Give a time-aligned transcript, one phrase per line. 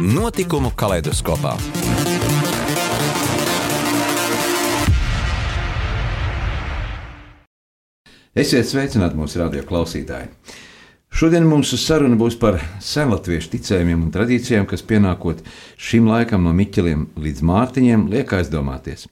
[0.00, 1.52] Notikumu kaleidoskopā.
[8.34, 10.32] Esiet sveicināti mūsu radio klausītāji!
[11.14, 15.44] Šodien mūsu saruna būs par senlatviešu ticējumiem un tradīcijām, kas pienākot
[15.78, 19.06] šim laikam no Miķeliem līdz Mārtiņiem, liek aizdomāties.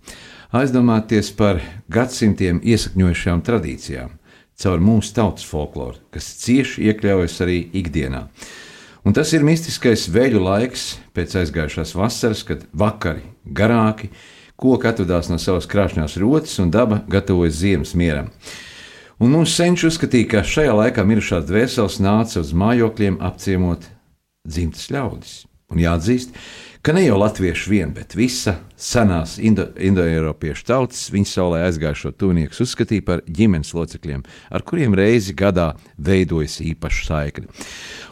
[0.50, 1.62] Aizdomāties par
[1.94, 4.18] gadsimtiem iesakņojušām tradīcijām,
[4.58, 8.26] caur mūsu tautas folkloru, kas cieši iekļaujas arī ikdienā.
[9.02, 14.12] Un tas ir mistiskais veļu laiks pēc aizgājušās vasaras, kad vakari garāki,
[14.54, 18.30] koki atvadās no savas krāšņās rotas un daba gatavojas ziemas mieram.
[19.22, 23.90] Un mūsu senči uzskatīja, ka šajā laikā mirušās dvēseles nāca uz mājokļiem apciemot
[24.46, 25.34] dzimtas ļaudis.
[25.72, 26.40] Un jāatzīst, ka
[26.98, 33.04] ne jau latvieši vien, bet visa senās indo, indoeiropiešu tautas viņa saulē aizgājušo tuvinieku uzskatīja
[33.06, 37.46] par ģimenes locekļiem, ar kuriem reizi gadā veidojas īpaša saikne.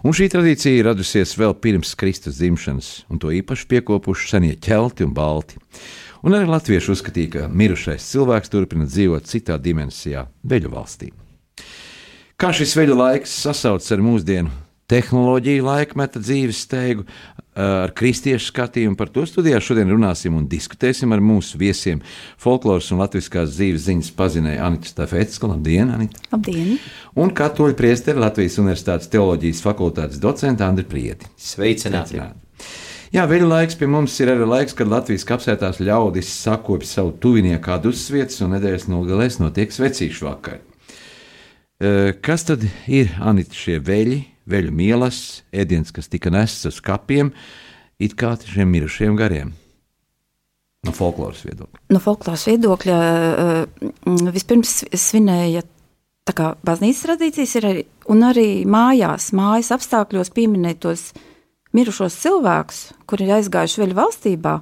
[0.07, 5.19] Un šī tradīcija radusies vēl pirms Kristus dzimšanas, un to īpaši piekopuši senie ķelti un
[5.19, 5.59] balti.
[6.23, 11.11] Un arī latvieši uzskatīja, ka mirušais cilvēks turpina dzīvot citā dimensijā, veļu valstī.
[12.39, 14.55] Kā šis veļu laiks sasaucas ar mūsdienu
[14.91, 17.05] tehnoloģiju laikmeta dzīves steigu,
[17.57, 18.97] ar kristiešu skatījumu.
[18.99, 22.03] Par to studijā šodien runāsim un diskutēsim ar mūsu viesiem.
[22.41, 25.51] Folkloras un latviskās dzīves ziņas pazinēja Anita Stafetska.
[25.51, 26.23] Labdien, Anita!
[26.35, 26.77] Labdien!
[27.19, 31.31] Un katoļu priesteri Latvijas Universitātes teoloģijas fakultātes docenta Andri Prieti.
[31.37, 32.17] Sveicināti!
[32.17, 32.47] Sveicināti.
[33.11, 37.65] Jā, veļu laiks pie mums ir arī laiks, kad Latvijas kapsētās ļaudis sakopja savu tuvinieku
[37.65, 40.61] kādu uzsvietas un nedēļas nogalēs notiek svecīšu vakar.
[42.23, 44.21] Kas tad ir Anita šie veļi?
[44.51, 47.33] Veļu mielas, ēdiens, kas tika nests uz kapiem,
[48.01, 49.53] it kā šiem mirušiem gariem.
[50.87, 51.83] No folkloras viedokļa.
[51.93, 55.63] No folkloras viedokļa uh, vispirms svinēja
[56.29, 61.11] tā kā baznīcas tradīcijas arī, un arī mājās, mājas apstākļos pieminēt tos
[61.77, 64.55] mirušos cilvēkus, kuri ir aizgājuši veļu valstībā,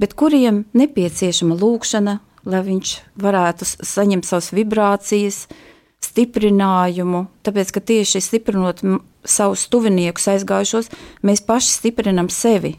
[0.00, 5.71] bet kuriem nepieciešama lūkšana, lai viņš varētu saņemt savas vibrācijas, uh,
[6.12, 8.84] stiprinājumu, tāpēc ka tieši stiprinot
[9.24, 10.90] savus tuviniekus aizgājušos,
[11.24, 12.76] mēs paši stiprinam sevi.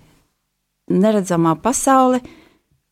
[0.94, 2.22] Neredzamā pasaule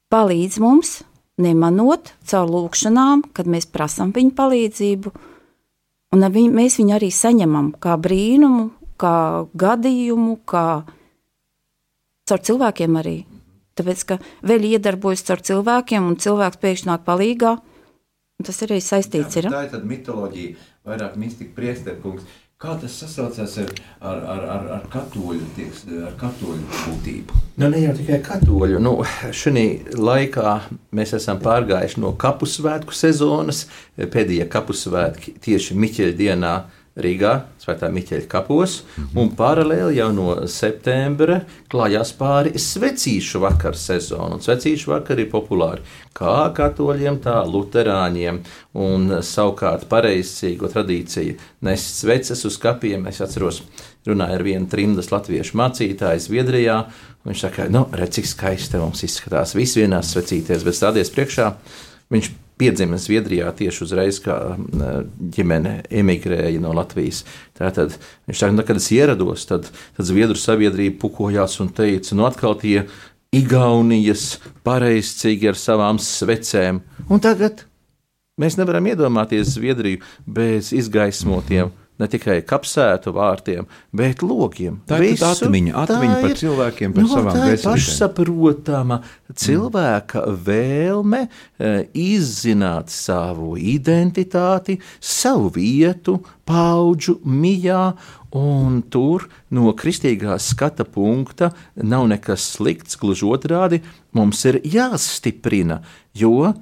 [0.09, 1.01] palīdz mums,
[1.41, 5.11] nemanot caur lūkšanām, kad mēs prasām viņu palīdzību,
[6.15, 10.65] un viņ, mēs viņu arī saņemam kā brīnumu, kā gadījumu, kā
[12.29, 13.17] caur cilvēkiem arī.
[13.77, 17.53] Tāpēc, ka vēl iedarbojas caur cilvēkiem, un cilvēks pēkšņi nāk palīdzīgā,
[18.45, 19.37] Tas arī saistīts.
[19.37, 19.51] Jā, ir.
[19.53, 22.39] Tā ir tāda mitoloģija, vairāk mistika priesterkungs.
[22.61, 23.69] Kā tas sasaucās ar,
[24.05, 27.39] ar, ar, ar, ar katoļu, tieks, ar katoļu būtību?
[27.57, 28.77] Nu, ne jau tikai katoļu.
[28.85, 28.91] Nu,
[29.33, 29.63] Šī
[29.97, 30.53] laikā
[30.93, 33.63] mēs esam pārgājuši no kapusvētku sezonas.
[33.97, 36.53] Pēdējie kapusvētki tieši Miķeļa dienā
[36.99, 37.31] Rīgā,
[37.61, 38.81] Svētā Miķeļa kapos,
[39.15, 41.37] un paralēli jau no septembra
[41.71, 44.35] klājās pāri svecīšu vakaru sezonu.
[44.35, 45.85] Un svecīšu vakari ir populāri
[46.17, 48.41] kā katoļiem, tā luterāņiem,
[48.83, 53.07] un savukārt pareizcīgo tradīciju nest sveces uz kapiem.
[53.07, 53.61] Es atceros,
[54.07, 56.81] runāju ar vienu trimdas latviešu mācītāju Zviedrijā,
[57.23, 61.53] viņš saka, nu, redz, cik skaisti mums izskatās, visi vienās svecīties, bet stāties priekšā.
[62.11, 64.59] Viņš piedzima Zviedrijā tieši uzreiz, kad
[65.35, 67.23] ģimene emigrēja no Latvijas.
[67.57, 67.95] Tātad
[68.29, 72.57] viņš saka, nu, kad es ierados, tad, tad Zviedru sabiedrība pukojās un teica, nu atkal
[72.61, 72.85] tie
[73.31, 76.81] Igaunijas pareizcīgi ar savām svecēm.
[77.07, 77.63] Un tagad
[78.41, 84.79] mēs nevaram iedomāties Zviedriju bez izgaismotiem ne tikai kapsētu vārtiem, bet logiem.
[84.89, 87.51] Tā ir atmiņa, atmiņa par cilvēkiem, par no, savām vēstures.
[87.51, 88.99] Tā ir pašsaprotama
[89.43, 96.17] cilvēka vēlme e, izzināt savu identitāti, savu vietu,
[96.49, 97.91] paudžu mijā,
[98.35, 103.81] un tur no kristīgā skata punkta nav nekas slikts, gluži otrādi
[104.15, 105.81] mums ir jāstiprina,
[106.15, 106.53] jo e,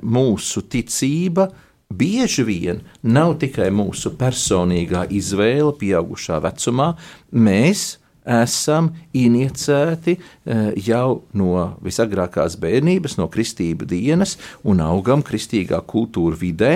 [0.00, 6.94] mūsu ticība ir bieži vien nav tikai mūsu personīgā izvēle, pieaugušā vecumā,
[7.32, 7.98] mēs
[8.30, 16.74] esam inicēti eh, jau no visagrākās bērnības, no kristību dienas un augam kristīgā kultūra vidē.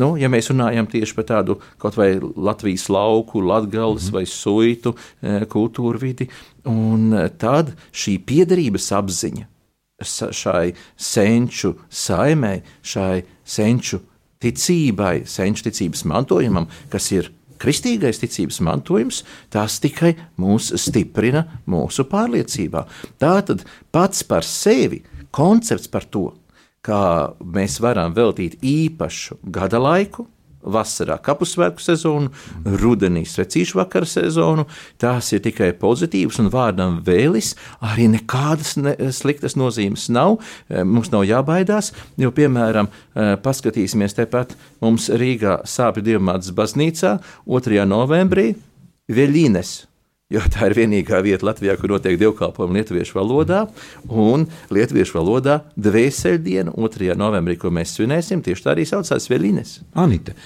[0.00, 4.14] Nu, ja mēs runājam tieši par tādu kaut vai Latvijas lauku, latgales mm.
[4.14, 6.28] vai suitu e, kultūru vidi,
[6.70, 7.10] un
[7.42, 9.48] tad šī piederības apziņa
[10.00, 12.54] šai senču saimē,
[12.86, 13.98] šai senču
[14.40, 19.22] ticībai, senču ticības mantojumam, kas ir kristīgais ticības mantojums,
[19.52, 22.86] tas tikai mūs stiprina mūsu pārliecībā.
[23.20, 25.02] Tātad pats par sevi
[25.34, 26.30] koncepts par to,
[26.80, 27.02] kā
[27.44, 30.26] mēs varam veltīt īpašu gada laiku,
[30.62, 32.30] vasarā kapusvētku sezonu,
[32.80, 34.66] rudenī svecīšu vakara sezonu.
[35.00, 37.54] Tās ir tikai pozitīvas, un vārdam vēlis
[37.84, 40.38] arī nekādas ne, sliktas nozīmes nav.
[40.68, 47.86] E, mums nav jābaidās, jo, piemēram, e, paskatīsimies tepat mums Rīgā Sāpju dievmātes baznīcā 2.
[47.88, 48.52] novembrī
[49.10, 49.89] Veļīnes
[50.30, 53.64] jo tā ir vienīgā vieta Latvijā, kur notiek dievkalpojumi lietuviešu valodā.
[54.08, 57.16] Un lietuviešu valodā dvēseldiena 2.
[57.18, 59.80] novembrī, ko mēs svinēsim, tieši tā arī saucās Vēlīnes.
[59.98, 60.36] Anita.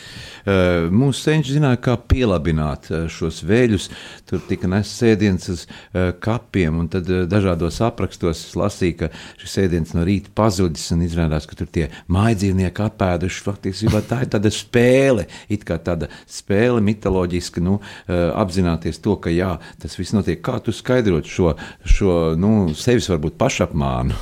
[0.45, 3.87] Eh, mūsu senči zināja, kā pielabināt eh, šos vēļus.
[4.29, 9.09] Tur tika nests ēdiens uz eh, kapiem, un tad dažādos aprakstos lasīja, ka
[9.41, 13.45] šis ēdiens no rīta pazudis, un izrādās, ka tur tie mājdzīvnieki apēduši.
[13.47, 19.55] Faktiski tā ir tāda spēle, it kā tāda spēle mitoloģiska, nu, apzināties to, ka jā,
[19.81, 20.43] tas viss notiek.
[20.45, 21.55] Kā tu skaidrot šo,
[21.89, 24.17] šo nu, sevis varbūt pašapmānu?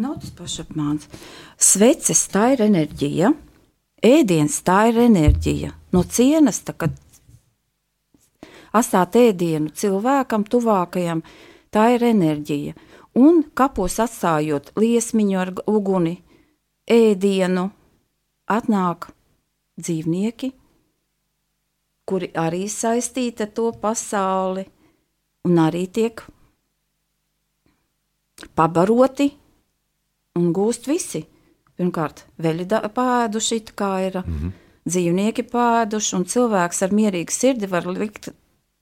[0.00, 1.08] Nav tas pašapmāns.
[1.60, 3.32] Sveces tā ir enerģija
[4.06, 6.94] ēdiens tā ir enerģija no cienas, kad
[8.76, 11.22] atstāt ēdienu cilvēkam, tuvākajam,
[11.72, 12.76] tā ir enerģija.
[13.16, 16.18] Un kapos atstājot liesmiņu ar uguni,
[16.84, 17.70] ēdienu,
[18.52, 19.08] atnāk
[19.80, 20.52] dzīvnieki,
[22.06, 24.66] kuri arī saistīti ar to pasauli
[25.48, 26.20] un arī tiek
[28.54, 29.30] pabaroti
[30.36, 31.24] un gūst visi.
[31.76, 34.52] Pirmkārt, veļi pēduši, kā ir mm -hmm.
[34.88, 38.30] dzīvnieki pēduši, un cilvēks ar mierīgu sirdi var likt,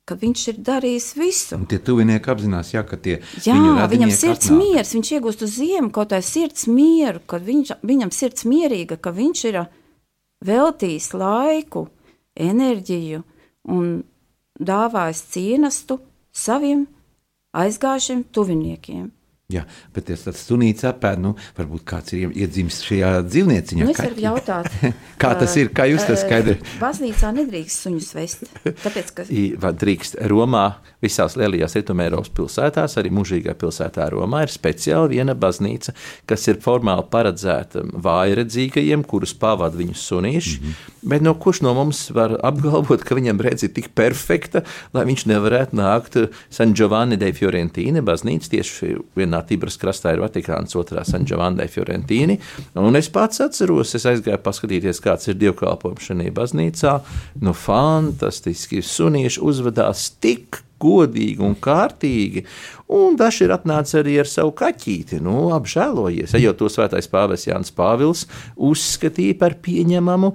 [0.05, 1.57] ka viņš ir darījis visu.
[1.57, 3.57] Un tie tuvinieki apzinās, jā, ka tie jā,
[3.89, 4.59] viņam sirds atnāk.
[4.59, 9.11] miers, viņš iegūst uz ziemu kaut kādu sirds mieru, ka viņš, viņam sirds mierīga, ka
[9.11, 9.61] viņš ir
[10.45, 11.89] veltījis laiku,
[12.37, 13.23] enerģiju
[13.75, 14.05] un
[14.61, 15.99] dāvājis cienastu
[16.33, 16.87] saviem
[17.55, 19.11] aizgājušiem tuviniekiem.
[19.55, 19.65] Jā,
[19.95, 23.85] bet tas tāds sunīts apēd, nu, varbūt kāds ir iedzimis šajā dzīvnieciņā.
[23.87, 24.71] Nu, es varu jautāt.
[25.23, 26.57] kā tas ir, kā jūs to skaidri?
[26.81, 29.27] Baznīcā nedrīkst suņus vest, tāpēc, ka...
[29.31, 30.65] I, drīkst Romā,
[31.05, 35.95] visās lielajās Rietumēropas pilsētās, arī mūžīgā pilsētā Romā ir speciāli viena baznīca,
[36.31, 41.09] kas ir formāli paredzēta vājredzīgajiem, kurus pavada viņu sunīši, mm -hmm.
[41.15, 44.65] bet no kurš no mums var apgalvot, ka viņam redz ir tik perfekta,
[44.95, 46.19] lai viņš nevarētu nākt
[46.51, 52.39] San Giovanni dei Fiorentīne baznīca tieši vienā Tibras krastā ir Vatikāns, otrā San Giovanni Fiorentīni.
[52.81, 56.99] Un es pats atceros, es aizgāju paskatīties, kāds ir dievkalpojums šajā baznīcā.
[57.45, 62.45] Nu, fantastiski sunieši uzvedās tik godīgi un kārtīgi.
[62.95, 66.37] Un daži ir atnācis arī ar savu kaķīti, nu, apžēlojies.
[66.41, 70.35] Jau to svētais pāvis Jānis Pāvils uzskatīja par pieņemamu,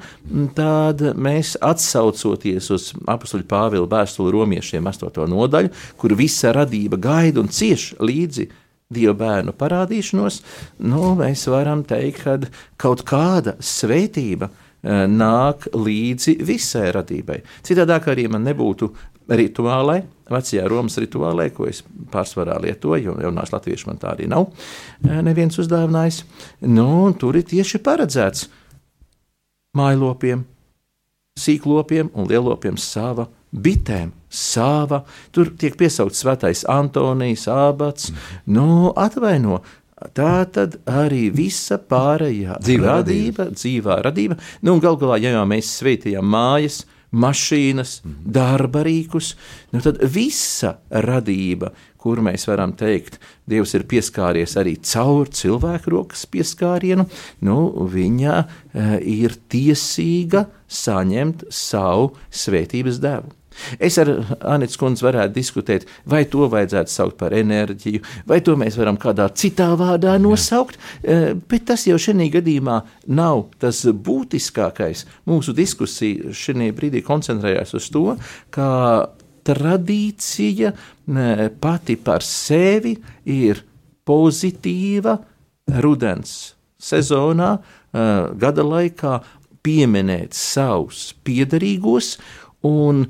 [0.58, 5.22] tad mēs atsaucoties uz apakstuļu Pāvila vēstuli romiešiem 8.
[5.30, 8.50] nodaļu, kur visa radība gaida un cieš līdzi
[8.90, 10.40] Dieva bērnu parādīšanos,
[10.90, 12.32] nu, mēs varam teikt, ka
[12.82, 17.38] kaut kāda svētība e, nāk līdzi visai radībai.
[17.62, 18.90] Citādi arī man nebūtu
[19.30, 20.00] rituālai,
[20.34, 25.22] vecajā Romas rituālē, ko es pārsvarā lietoju, jo jaunās latviešu man tā arī nav e,
[25.22, 26.24] neviens uzdāvinājis.
[26.66, 28.50] Nu, tur ir tieši paredzēts
[29.78, 30.48] mājlopiem,
[31.38, 35.04] sīklopiem un lielopiem sava bitēm sāva,
[35.34, 38.12] tur tiek piesaukts svētais Antonijs, abats,
[38.46, 39.64] nu, atvaino.
[40.16, 45.74] Tā tad arī visa pārējā dzīvā radība, dzīvā radība, nu, gal galā, ja jau mēs
[45.82, 49.34] sveitījām mājas, mašīnas, darba rīkus,
[49.74, 53.18] nu, tad visa radība, kur mēs varam teikt,
[53.50, 57.08] Dievs ir pieskāries arī caur cilvēku rokas pieskārienu,
[57.48, 57.58] nu,
[57.90, 58.46] viņa e,
[59.10, 63.34] ir tiesīga saņemt savu svētības devu.
[63.80, 68.78] Es ar Anītu Skundzi varētu diskutēt, vai to vajadzētu saukt par enerģiju, vai to mēs
[68.80, 71.09] varam kādā citā vārdā nosaukt, Jā.
[71.09, 75.06] Eh, bet tas jau šajā gadījumā nav tas būtiskākais.
[75.30, 78.06] Mūsu diskusija šajā brīdī koncentrējās uz to,
[78.54, 78.69] ka
[79.49, 80.73] tradīcija
[81.61, 83.63] pati par sevi ir
[84.06, 85.18] pozitīva
[85.83, 87.57] rudens sezonā,
[87.94, 89.19] eh, gada laikā
[89.63, 92.18] pieminēt savus piedarīgos
[92.68, 93.06] Un,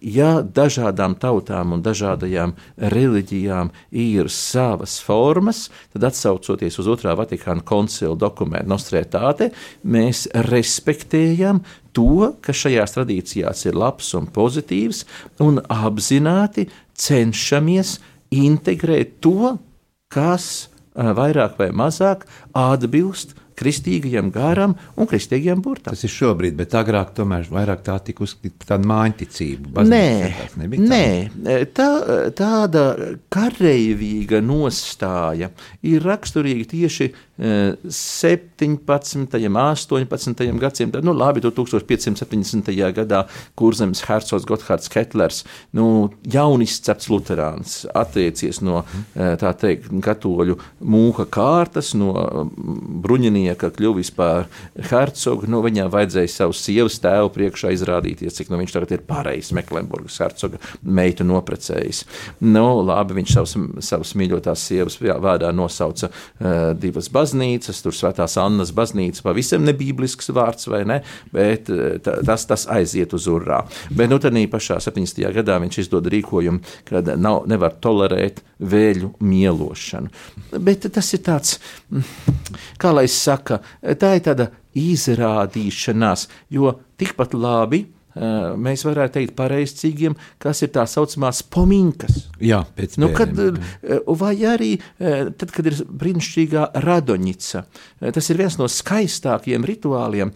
[0.00, 2.54] ja dažādām tautām un dažādajām
[2.94, 9.50] reliģijām ir savas formas, tad atsaucoties uz otrā Vatikāna koncila dokumentu Nostrētāte,
[9.84, 11.60] mēs respektējam
[11.92, 15.04] to, kas šajās tradīcijās ir labs un pozitīvs,
[15.44, 17.98] un apzināti cenšamies
[18.32, 19.58] integrēt to,
[20.12, 22.24] kas vairāk vai mazāk
[22.56, 25.94] atbilst kristīgajam garam un kristīgajam burtam.
[25.94, 29.74] Tas ir šobrīd, bet agrāk tomēr vairāk tā tika uzskatīta par tādu mājiņticību.
[29.92, 30.06] Nē,
[30.92, 31.04] nē
[31.76, 31.88] tā,
[32.38, 32.86] tāda
[33.32, 35.52] kareivīga nostāja
[35.86, 39.38] ir raksturīga tieši 17.
[39.48, 40.42] un 18.
[40.60, 42.68] gadsimtā, nu labi, 1570.
[42.94, 43.24] gadā
[43.58, 45.40] Kurzemes hercogs Gotthards Ketlers,
[45.74, 48.84] nu, jaunizcepts luterāns, attiecies no,
[49.16, 52.12] tā teikt, katoļu mūka kārtas, no
[53.42, 54.46] bruņinieka kļuvis par
[54.90, 59.52] hercogu, nu, viņam vajadzēja savu sievas tēvu priekšā izrādīties, cik nu viņš tagad ir pareizs
[59.52, 62.04] Meklenburgas hercoga meitu noprecējis.
[62.40, 68.72] Nu, labi, viņš savus, savus mīļotās sievas vārdā nosauca uh, divas baznīcas, tur svētās Annas
[68.72, 71.00] baznīca, pavisam nebīblisks vārds, vai ne,
[71.32, 73.62] bet eh, tas, tas aiziet uz urā.
[73.90, 75.22] Bet nu tad pašā 70.
[75.34, 80.10] gadā viņš izdod rīkojumu, kad nav, nevar tolerēt vēļu mielošanu.
[80.62, 81.58] Bet tas ir tāds,
[81.90, 82.38] mm,
[82.80, 90.62] kā lai saka, tā ir tāda izrādīšanās, jo tikpat labi mēs varētu teikt, pareizcīgiem, kas
[90.64, 92.26] ir tā saucamās pominkas.
[92.44, 93.32] Jā, pēc nu, kad,
[94.20, 97.64] vai arī tad, kad ir brīnišķīgā radoņica.
[98.12, 100.34] Tas ir viens no skaistākajiem rituāliem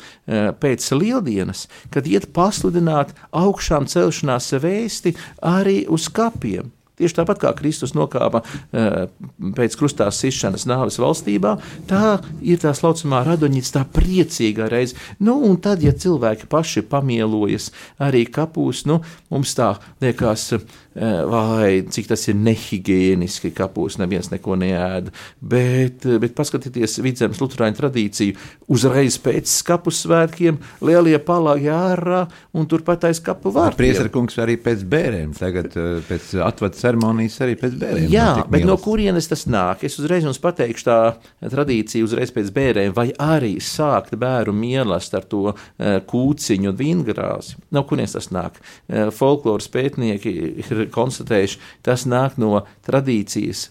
[0.62, 6.72] pēc lieldienas, kad iet pasludināt augšām celšanās vēsti arī uz kapiem.
[6.96, 8.40] Tieši tāpat kā Kristus nokāpa
[8.72, 9.06] eh,
[9.56, 11.56] pēc krustā sišanas nāves valstībā,
[11.90, 14.96] tā ir tā saucamā radoņīca, tā priecīgā reize.
[15.20, 17.68] Nu, un tad, ja cilvēki paši pamielojas
[18.00, 20.54] arī kapūs, nu, mums tā liekas,
[20.96, 25.12] vai cik tas ir nehigiēniski, kapūs neviens neko neēda.
[25.40, 28.36] Bet, bet paskatieties vidzemes luterāņu tradīciju,
[28.72, 32.22] uzreiz pēc skapu svētkiem lielie palāgi ārā
[32.56, 33.82] un turpat aiz kapu vārtiem.
[33.82, 38.08] Priesarkungs arī pēc bērēm, tagad eh, pēc atvads ceremonijas arī pēc bērniem.
[38.12, 38.70] Jā, bet mīlas.
[38.70, 39.84] no kurienes tas nāk?
[39.86, 45.28] Es uzreiz jums pateikšu, tā tradīcija uzreiz pēc bērniem, vai arī sākt bērnu mīlestīt ar
[45.28, 45.44] to
[46.10, 47.60] kūciņu un vīngrāzi.
[47.74, 48.58] No kurienes tas nāk?
[49.16, 50.32] Folkloras pētnieki
[50.64, 53.70] ir konstatējuši, tas nāk no tradīcijas.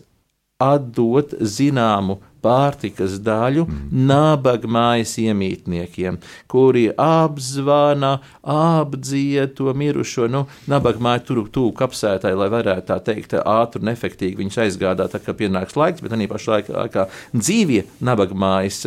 [0.61, 4.05] Atdot zināmu pārtikas daļu mm.
[4.07, 6.19] nabaga mājas iemītniekiem,
[6.51, 10.29] kuri apzvana, apdzied to mirušo.
[10.31, 15.15] Nu, nabaga māja tur tuvu kapsētai, lai varētu tā teikt ātri un efektīvi viņus aizgādāt,
[15.15, 18.83] tā kā pienāks laiks, bet arī pašā laikā dzīvie nabaga mājas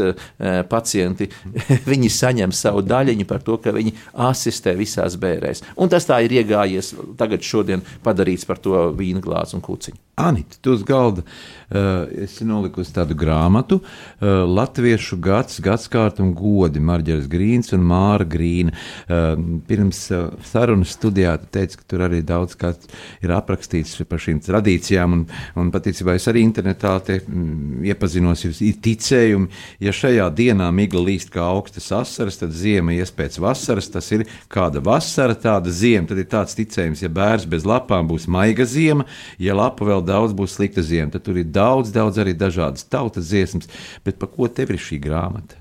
[0.71, 1.31] pacienti,
[1.93, 3.95] viņi saņem savu daļiņu par to, ka viņi
[4.29, 5.65] asistē visās bērēs.
[5.79, 10.08] Un tas tā ir iegājies tagad šodien padarīts par to vīnu glāzi un kuciņu.
[10.19, 16.83] Anita, tu uz galda uh, esi nolikusi tādu grāmatu uh, Latviešu gads, gadskārta un godi
[16.83, 18.75] Marģeris Grīns un Māra Grīna.
[19.07, 22.89] Uh, pirms uh, sarunas studijā tu teici, ka tur arī daudz kas
[23.23, 25.23] ir aprakstīts par šīm tradīcijām un,
[25.61, 29.49] un patiesībā es arī internetā te mm, iepazinos, ir ticējumi,
[29.87, 34.27] ja šajā dienā migla līst kā augstas asaras, tad ziema ies pēc vasaras, tas ir
[34.51, 39.07] kāda vasara, tāda ziema, tad ir tāds ticējums, ja bērs bez lapām būs maiga ziema,
[39.39, 41.13] ja lapa vēl daudz būs slikta ziema.
[41.15, 43.71] Tad tur ir daudz, daudz arī dažādas tautas dziesmas.
[44.05, 45.61] Bet par ko tev ir šī grāmata?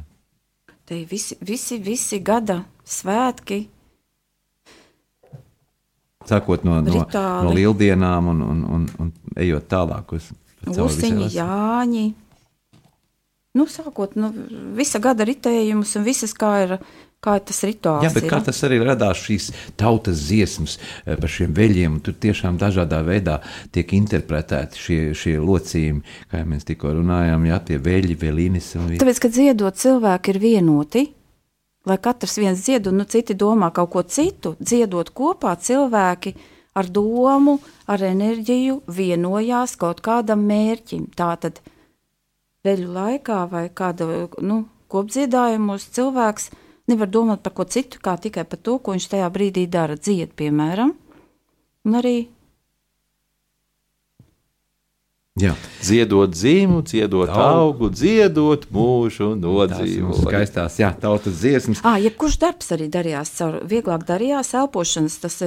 [0.87, 3.65] Te visi, visi, visi gada svētki.
[6.27, 10.31] Sākot no, no, no lieldienām un, un, un, un ejot tālāk uz
[10.67, 12.07] Usiņi, Jāņi.
[13.57, 16.73] Nu, sākot no nu, visa gada ritējumus un visas kā ir
[17.23, 18.05] kā tas rituāls.
[18.05, 18.31] Jā, bet ir.
[18.31, 23.39] kā tas arī radās šīs tautas dziesmas eh, par šiem veļiem, tur tiešām dažādā veidā
[23.73, 28.73] tiek interpretēti šie, šie locījumi, kā mēs tikko runājām, jā, tie veļi, velīnis.
[28.79, 28.91] Un...
[29.01, 31.07] Tāpēc, kad dziedot cilvēki ir vienoti,
[31.87, 36.35] lai katrs viens dzied, un nu, citi domā kaut ko citu, dziedot kopā cilvēki
[36.77, 37.57] ar domu,
[37.89, 41.09] ar enerģiju vienojās kaut kādam mērķim.
[41.17, 41.63] Tātad
[42.67, 44.05] veļu laikā vai kāda,
[44.45, 49.11] nu, kopdziedājumos cilvēks cilvēks nevar domāt par ko citu, kā tikai par to, ko viņš
[49.13, 49.97] tajā brīdī dara.
[49.99, 50.95] Dzied, piemēram,
[51.87, 52.17] un arī
[55.37, 55.51] Jā.
[55.85, 60.23] Ziedot zīmu, dziedot augu, dziedot mūžu nodzīvot.
[60.23, 61.83] skaistās, jā, tautas dziesmas.
[61.85, 65.19] Ah, jebkurš darbs arī darījās caur vieglāk darījās elpošanas.
[65.21, 65.37] Tas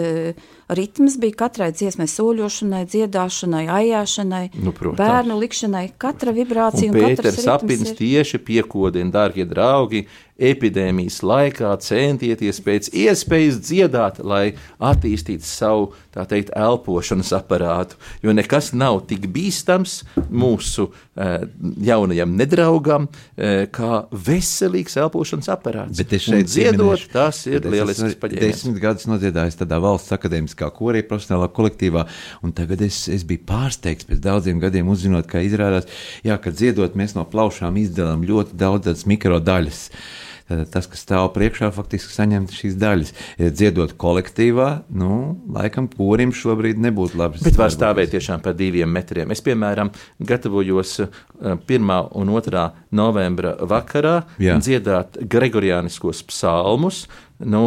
[0.77, 4.99] ritms bija katrai dziesmai, soļošanai, dziedāšanai, aijāšanai, Nu, protams.
[5.01, 5.87] bērnu likšanai.
[5.99, 7.97] Katra vibrācija Un un, Pēters ritms ir.
[7.97, 10.05] tieši piekodina, darbie draugi,
[10.41, 17.99] epidēmijas laikā centieties pēc iespējas dziedāt, lai attīstītu savu, tā teikt, elpošanas aparātu.
[18.25, 19.99] Jo nekas nav tik bīstams
[20.33, 21.45] mūsu eh,
[21.85, 26.01] jaunajam nedraugam, eh, kā veselīgs elpošanas aparāts.
[26.01, 28.41] Bet es šeit dziedot, tas ir lielisks paņēmiens.
[28.41, 32.05] Desmit gadus nodziedājis tādā valsts akadēmiskā korī, profesionālā kolektīvā,
[32.45, 35.89] un tagad es, es biju pārsteigts pēc daudziem gadiem uzzinot, ka izrādās,
[36.27, 39.87] jā, ka dziedot mēs no plaušām izdalām ļoti daudz tādas mikrodaļas.
[39.91, 43.13] Tātad Tas, kas stāv priekšā, faktiski saņem šīs daļas.
[43.55, 47.39] Dziedot kolektīvā, nu, laikam, kurim šobrīd nebūtu labi.
[47.45, 49.31] Bet var stāvēt tiešām par diviem metriem.
[49.31, 49.93] Es, piemēram,
[50.27, 51.21] gatavojos eh,
[51.55, 51.95] 1.
[52.19, 52.67] un 2.
[52.99, 54.59] novembra vakarā Jā.
[54.59, 57.05] dziedāt Gregorianiskos psalmus.
[57.41, 57.63] Nu,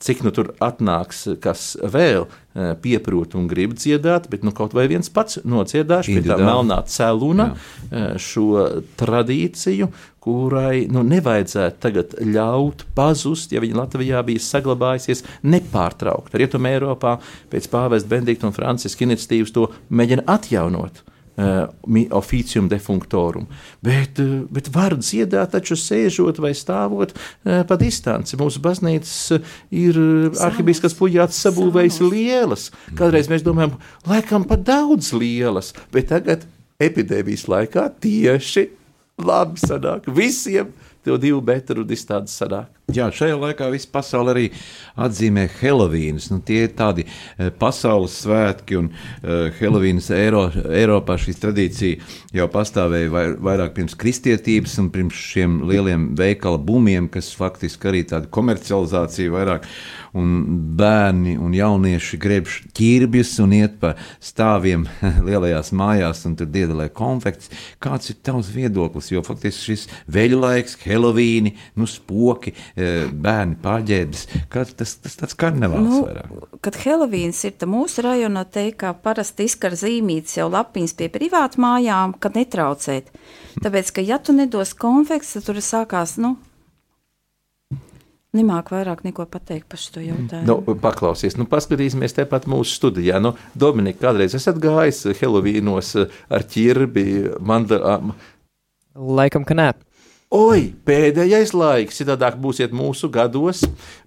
[0.00, 4.86] cik nu tur atnāks, kas vēl eh, pieprot un grib dziedāt, bet nu, kaut vai
[4.88, 8.64] viens pats nodziedāšu pie tā melnā celuna eh, šo
[9.00, 9.90] tradīciju,
[10.22, 16.40] kurai nu, nevajadzētu tagad ļaut pazust, ja viņa Latvijā bija saglabājusies nepārtraukti.
[16.40, 17.18] Rietumē Eiropā
[17.52, 21.04] pēc pāvesta Benedikta un Franciska iniciatīvas to mēģina atjaunot.
[21.32, 21.64] Uh,
[22.12, 23.46] oficium defunctorum.
[23.80, 28.36] Bet, uh, bet var dziedāt, taču sēžot vai stāvot uh, pa distanci.
[28.36, 29.40] Mūsu baznīcas
[29.72, 29.96] ir
[30.44, 32.66] arhibīskās puģāts sabūvējis lielas.
[33.00, 36.44] Kādreiz mēs domājam, laikam pa daudz lielas, bet tagad
[36.84, 38.68] epidēmijas laikā tieši
[39.24, 40.12] labi sanāk.
[40.12, 42.68] Visiem to divu metru distanci sanāk.
[42.90, 44.46] Jā, šajā laikā visa pasaule arī
[44.98, 46.26] atzīmē Helovīnas.
[46.32, 52.48] Nu, tie ir tādi eh, pasaules svētki, un uh, Helovīnas Eiro, Eiropā šī tradīcija jau
[52.50, 58.26] pastāvēja vai, vairāk pirms kristietības un pirms šiem lieliem veikala bumiem, kas faktiski arī tāda
[58.34, 59.70] komercializācija vairāk.
[60.18, 60.34] Un
[60.76, 64.84] bērni un jaunieši grib ķirbjus un iet pa stāviem
[65.28, 67.48] lielajās mājās un tur diedelē konfekts.
[67.80, 69.08] Kāds ir tavs viedoklis?
[69.14, 75.88] Jo faktiski šis veļu laiks, Helovīni, nu spoki, bērni pārģērbs, kas tas, tas tāds karnevāls
[75.88, 76.60] Nu, vairāk.
[76.64, 82.16] kad Helovīns ir mūsu rajonā, teikt, kā parasti izkar zīmītes jau lapiņas pie privātu mājām,
[82.18, 83.12] kad netraucēt.
[83.62, 86.36] Tāpēc, ka ja tu nedos konfekts, tad tur sākās, nu,
[88.36, 90.48] nemāk vairāk neko pateikt par šo jautājumu.
[90.48, 93.20] Nu, paklausies, nu, paskatīsimies tepat mūsu studijā.
[93.20, 95.94] Nu, Dominika, kādreiz esat gājis Helovīnos
[96.32, 97.06] ar ķirbi,
[97.44, 97.98] mandala.
[98.96, 99.72] Laikam, ka nē.
[100.32, 103.58] Oi, pēdējais laiks, citādāk būsiet mūsu gados,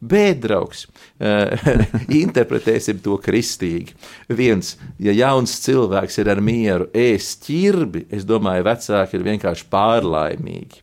[0.02, 0.88] bet, draugs,
[1.22, 1.54] eh,
[2.24, 3.94] interpretēsim to kristīgi.
[4.34, 10.82] Viens, ja jauns cilvēks ir ar mieru ēst ķirbi, es domāju, vecāki ir vienkārši pārlaimīgi.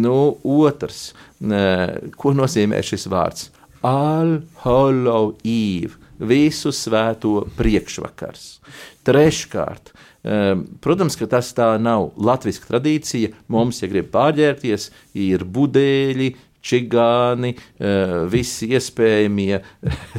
[0.00, 1.10] Nu, otrs,
[1.44, 3.50] eh, ko nozīmē šis vārds?
[3.84, 8.48] All Hollow Eve, visu svēto priekšvakars.
[9.04, 13.32] Treškārt, Um, Protams, ka tas tā nav latviešu tradīcija.
[13.52, 19.60] Mums, ja grib pārģērbties, ir budeļi, čigāni, uh, visi iespējamie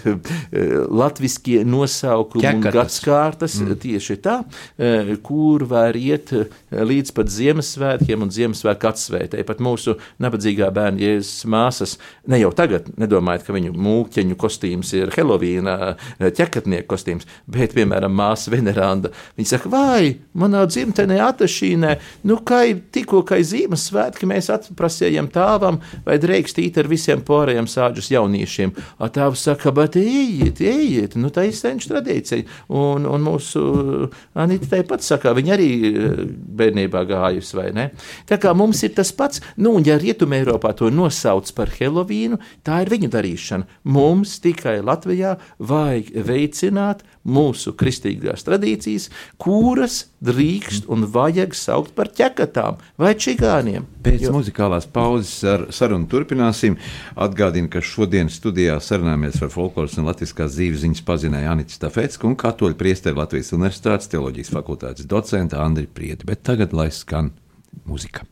[1.01, 3.57] latviešu nosaukumi un gadsimtas.
[3.61, 3.77] Mm.
[3.81, 6.33] Tieši tā, uh, kur var iet
[6.71, 9.43] līdz pat Ziemassvētkiem un Ziemassvētku atsvētē.
[9.47, 11.97] Pat mūsu nabadzīgā bērna Jēzus māsas,
[12.29, 18.51] ne jau tagad, nedomājiet, ka viņu mūķeņu kostīms ir Helovīna ķekatnieku kostīms, bet, piemēram, māsa
[18.53, 19.11] Veneranda.
[19.39, 21.95] Viņa saka, vai manā dzimtenē, Atašīnē,
[22.29, 28.73] nu, kā tikko kā Ziemassvētki, mēs atprasējam tāvam, vai drēkstīt ar visiem pārējiem sāģus jauniešiem.
[29.01, 32.47] A tāvs saka, bet ejiet, ejiet, nu, tā ir senču tradīcija.
[32.71, 33.61] Un, un mūsu
[34.39, 36.23] Anita tāpat saka, viņa arī eh,
[36.61, 37.87] bērnībā gājusi, vai ne?
[38.29, 42.39] Tā kā mums ir tas pats, nu, un ja Rietumē Eiropā to nosauc par Helovīnu,
[42.65, 43.79] tā ir viņu darīšana.
[43.91, 49.09] Mums tikai Latvijā vajag veicināt mūsu kristīgās tradīcijas,
[49.41, 53.85] kuras drīkst un vajag saukt par ķekatām vai čigāniem.
[54.05, 54.33] Pēc jo.
[54.35, 56.77] muzikālās pauzes ar sarunu turpināsim.
[57.21, 62.37] Atgādinu, ka šodien studijā sarunājamies ar folkloras un latviskās dzīves ziņas pazinēju Anitu Stafetsku un
[62.39, 66.27] katoļu priesteri Latvijas Universitātes teoloģijas fakultātes docentu Andri Prieti.
[66.29, 67.33] Bet tagad lai skan
[67.85, 68.25] muzika.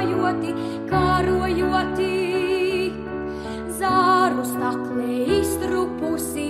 [0.00, 0.52] Karojoti,
[0.88, 2.12] karojoti.
[3.80, 6.46] Zāru staklē iztrupusi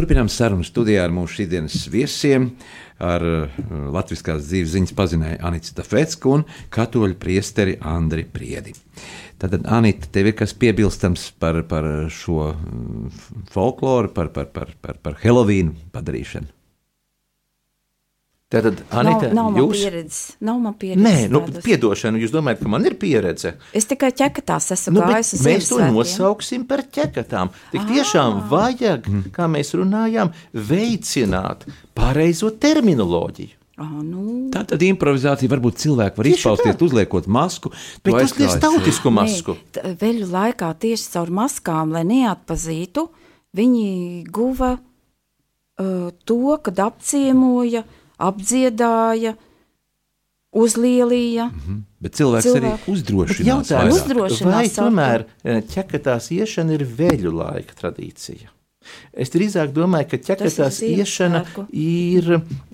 [0.00, 2.46] Turpinām sarunu studijā ar mūsu šīsdienas viesiem,
[3.04, 3.56] ar uh,
[3.92, 8.72] Latvijas dzīves ziņas pazinēju Anitu Stafetsku un katoļu priesteri Andri Priedi.
[9.36, 13.10] Tātad, Anita, tev ir kas piebilstams par, par šo mm,
[13.52, 16.48] folkloru, par, par, par, par, par Helovīnu padarīšanu?
[18.50, 19.76] Tātad, Anita, nav, nav man jūs.
[19.78, 20.22] pieredzes.
[20.42, 21.04] Nav man pieredzes.
[21.06, 21.62] Nē, nu, tādas.
[21.68, 23.52] piedošanu, jūs domājat, ka man ir pieredze?
[23.78, 25.94] Es tikai ķekatās esmu Nu, gājis mēs to Ziemassvētkiem.
[25.94, 27.52] nosauksim par ķekatām.
[27.70, 31.62] Tik tiešām vajag, kā mēs runājām, veicināt
[31.94, 33.54] pareizo terminoloģiju.
[33.80, 37.70] Ah, nu, Tā tad improvizācija varbūt cilvēki var izpausties, uzliekot masku.
[38.04, 38.58] Bet aizklājas.
[38.60, 39.54] tautisku masku.
[39.78, 43.06] Nē, Veļu laikā tieši caur maskām, lai neatpazītu,
[43.56, 43.86] viņi
[44.28, 47.86] guva uh, to, kad apciemoja,
[48.28, 49.34] apdziedāja,
[50.56, 51.50] uzlielīja.
[52.00, 52.70] Bet cilvēks Cilvēki.
[52.70, 53.50] Arī uzdrošinās.
[53.50, 53.98] Jautājums.
[53.98, 58.50] Uzdrošinās vai tomēr eh, ķekatās iešana ir veļu laika tradīcija?
[59.12, 61.42] Es drīzāk domāju, ka ķekatās iešana
[61.76, 62.30] ir.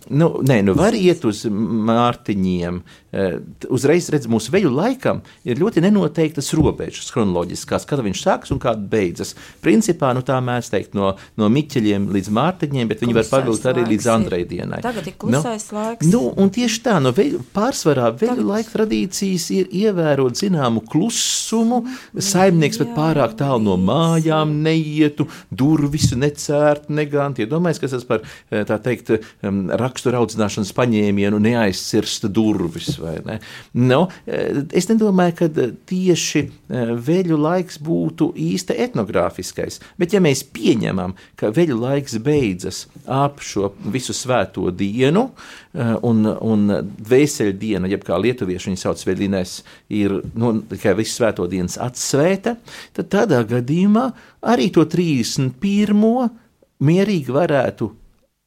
[0.06, 2.78] Nu, nē, nu var iet uz mārtiņiem.
[3.16, 3.38] Eh,
[3.72, 8.84] Uzreiz redz, mūsu veļu laikam ir ļoti nenoteiktas robežas, chronoloģiskās, kad viņš sākas un kāda
[8.92, 9.34] beidzas.
[9.64, 13.70] Principā, nu tā mēs teikt, no, no miķeļiem līdz mārtiņiem, bet viņi var Klusais pavilkt
[13.72, 14.06] arī līdz.
[14.16, 14.80] Andrei dienai.
[14.84, 16.08] Tagad ir klusais nu, laiks.
[16.10, 21.82] Nu, un tieši tā, no veļu, pārsvarā veļu Tagad- laika tradīcijas ir ievērot zināmu klusumu.
[22.16, 27.38] Saimnieks pat pārāk tālu no mājām neietu, durvis necērt, negant.
[27.42, 32.96] Iedomājieties, kas tas par eh, tā teikt, em, rakstura audzināšanas paņēmienu neaizcirst durvis.
[33.26, 33.38] Ne?
[33.72, 40.22] Nu, eh, es nedomāju, ka eh, tieši eh, veļu laiks būtu īsta etnogrāfiskais, bet ja
[40.24, 45.28] mēs pieņemam, ka veļu laiks beidzas ap šo visu svēto dienu,
[45.76, 46.62] un, un
[46.96, 49.58] dvēseli diena, jeb kā lietuvieši viņu sauc veļinēs,
[49.92, 52.54] ir nu, tikai visu svēto dienas atsvēta,
[52.96, 54.06] tad tādā gadījumā
[54.48, 56.32] arī to 31.
[56.80, 57.90] mierīgi varētu,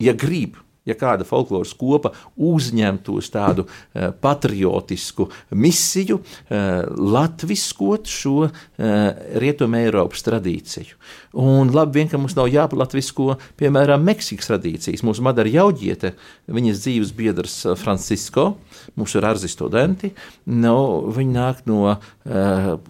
[0.01, 0.57] ja grib,
[0.89, 8.53] ja kāda folkloras kopa uzņemtos tādu uh, patriotisku misiju, uh, latviskot šo uh,
[9.39, 10.97] rietumē Eiropas tradīciju.
[11.39, 15.03] Un labi, vien, ka mums nav jāplatvisko, piemēram, Meksikas tradīcijas.
[15.05, 16.15] Mūsu madara jauģiete,
[16.49, 18.55] viņas dzīves biedrs Francisko,
[18.97, 20.09] mūsu ir arzi studenti,
[20.49, 20.75] nu,
[21.13, 21.99] viņi nāk no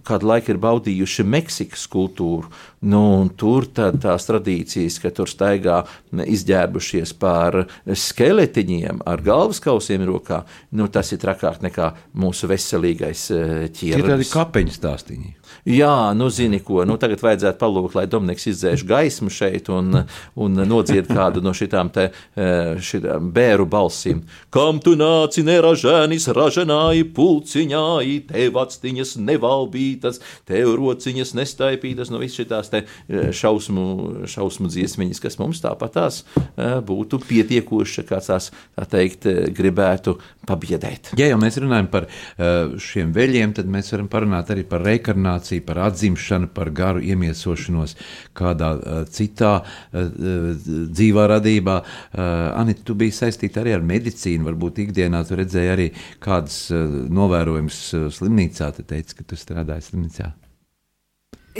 [0.08, 2.48] kādu laiku ir baudījuši Meksikas kultūru,
[2.88, 3.04] nu,
[3.40, 5.82] tur tad tās tradīcijas, ka tur staigā
[6.12, 10.44] izģērbušies pār skeletiņiem ar galvaskausiem rokā,
[10.78, 15.36] nu, tas ir trakāk nekā mūsu veselīgais eh, Tie ir tādi kapeņu stāstīņi.
[15.70, 20.04] Jā, nu zini ko, nu tagad vajadzētu palūkt, lai Dominiks izdzēš gaismu šeit un,
[20.40, 24.22] un nodzied kādu no šitām te eh, šitām bēru balsīm.
[24.54, 32.72] Kam tu nāci neraženis, raženāji pulciņāji, tev actiņas nevalbītas, tev rociņas nestaipītas, nu viss šitās
[32.72, 37.22] te eh, šausmu, šausmu dziesmiņas, kas mums tāpat tās eh, būtu
[37.70, 41.14] pietiekoši kāds tās, tā teikt, gribētu pabiedēt.
[41.20, 45.66] Ja jau mēs runājam par uh, šiem veļiem, tad mēs varam parunāt arī par reinkarnāciju,
[45.66, 47.96] par atzimšanu, par garu iemiesošanos
[48.34, 49.62] kādā uh, citā
[49.94, 51.80] dzīvā radībā.
[52.20, 55.88] Anita, tu biji saistīta arī ar medicīnu, varbūt ikdienā tu redzēji arī
[56.24, 57.80] kādas novērojumus
[58.18, 58.72] slimnīcā.
[58.78, 60.32] Tu teici, ka tu strādāji slimnīcā.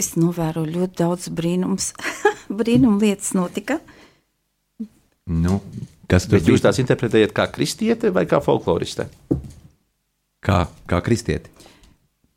[0.00, 1.90] Es novēroju ļoti daudz brīnums.
[2.60, 3.80] Brīnum lietas notika.
[5.30, 5.60] Nu,
[6.10, 9.06] kas tur Bet jūs tās interpretējat kā kristiete vai kā folkloriste?
[10.44, 11.52] Kā, kā kristieti?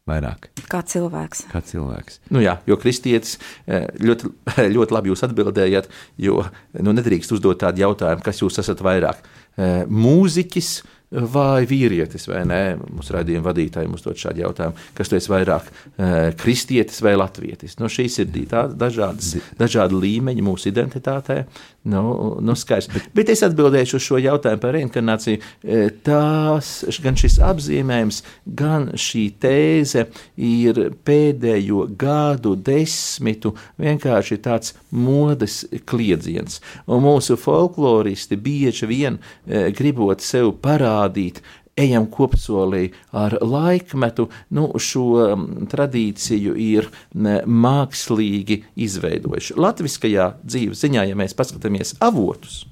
[0.03, 1.45] Vairāk Kā cilvēks.
[1.47, 2.17] kā cilvēks.
[2.35, 4.31] Nu jā, jo kristietis eh, ļoti,
[4.75, 5.87] ļoti labi jūs atbildējat,
[6.19, 6.41] jo
[6.83, 9.23] nu, nedrīkst uzdot tādu jautājumu, kas jūs esat vairāk.
[9.55, 10.73] Eh, Mūziķis
[11.13, 12.61] vai vīrietis, vai nē,
[12.97, 17.77] mūsu raidījuma vadītājiem uzdot šādu jautājumu, kas tu esi vairāk eh, kristietis vai latvietis.
[17.79, 21.43] Nu, šīs ir tā, dažādas, dažādi līmeņi mūsu identitātē.
[21.83, 22.87] Nu, nu skaidrs.
[22.93, 25.39] Bet, bet es atbildēšu uz šo jautājumu par reinkarnāciju.
[25.67, 26.69] Eh, Tās,
[27.03, 28.21] gan šis apzīmējums,
[28.55, 30.05] gan šī tēze
[30.39, 33.51] ir pēdējo gadu desmitu
[33.83, 36.61] vienkārši tāds modes kliedziens.
[36.87, 41.43] Un mūsu folkloristi bieži vien eh, gribot sev parādīt,
[41.79, 49.57] ejam kopsolī ar laikmetu, nu, šo um, tradīciju ir mākslīgi izveidojuši.
[49.57, 52.63] Latviskajā dzīves ziņā, ja mēs paskatāmies avotus,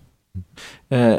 [0.94, 1.18] eh,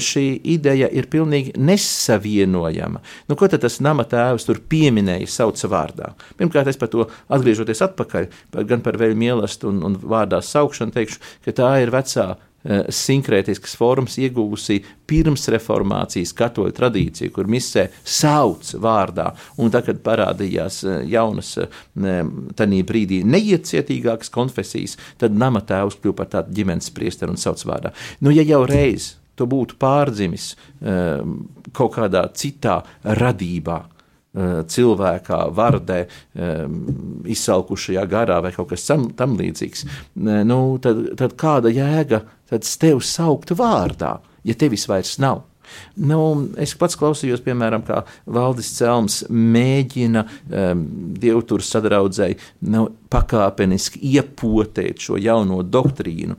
[0.00, 3.02] šī ideja ir pilnīgi nesavienojama.
[3.28, 6.14] Nu, ko tad tas nama tēvs tur pieminēja sauca vārdā?
[6.38, 8.30] Pirmkārt, es par to atgriežoties atpakaļ,
[8.70, 14.16] gan par veļu mīlestību un, un vārdā saukšanu, teikšu, ka tā ir vecā sinkrētiskas formas
[14.20, 21.54] ieguvusi pirms reformācijas katoļu tradīcija, kur misē sauc vārdā, un tad, kad parādījās eh, jaunas,
[21.94, 27.92] tādā brīdī neiecietīgākas konfesijas, tad nama tēvs kļuva par tādu ģimenes priesteru un sauc vārdā.
[28.24, 31.20] Nu, ja jau reiz tu būtu pārdzimis eh,
[31.74, 33.93] kaut kādā citā radībā, eh,
[34.34, 36.00] cilvēkā, vardē,
[36.34, 36.66] eh,
[37.30, 42.66] izsalkušajā garā vai kaut kas tam, tam līdzīgs, eh, nu, tad, tad kāda jēga tad
[42.80, 45.44] tev saukt vārdā, ja tevis vairs nav?
[45.96, 46.18] Nu,
[46.60, 50.82] es pats klausījos, piemēram, kā Valdis Celms mēģina um,
[51.16, 52.36] dievturu sadraudzēji
[52.74, 56.36] nu, pakāpeniski iepotēt šo jauno doktrīnu,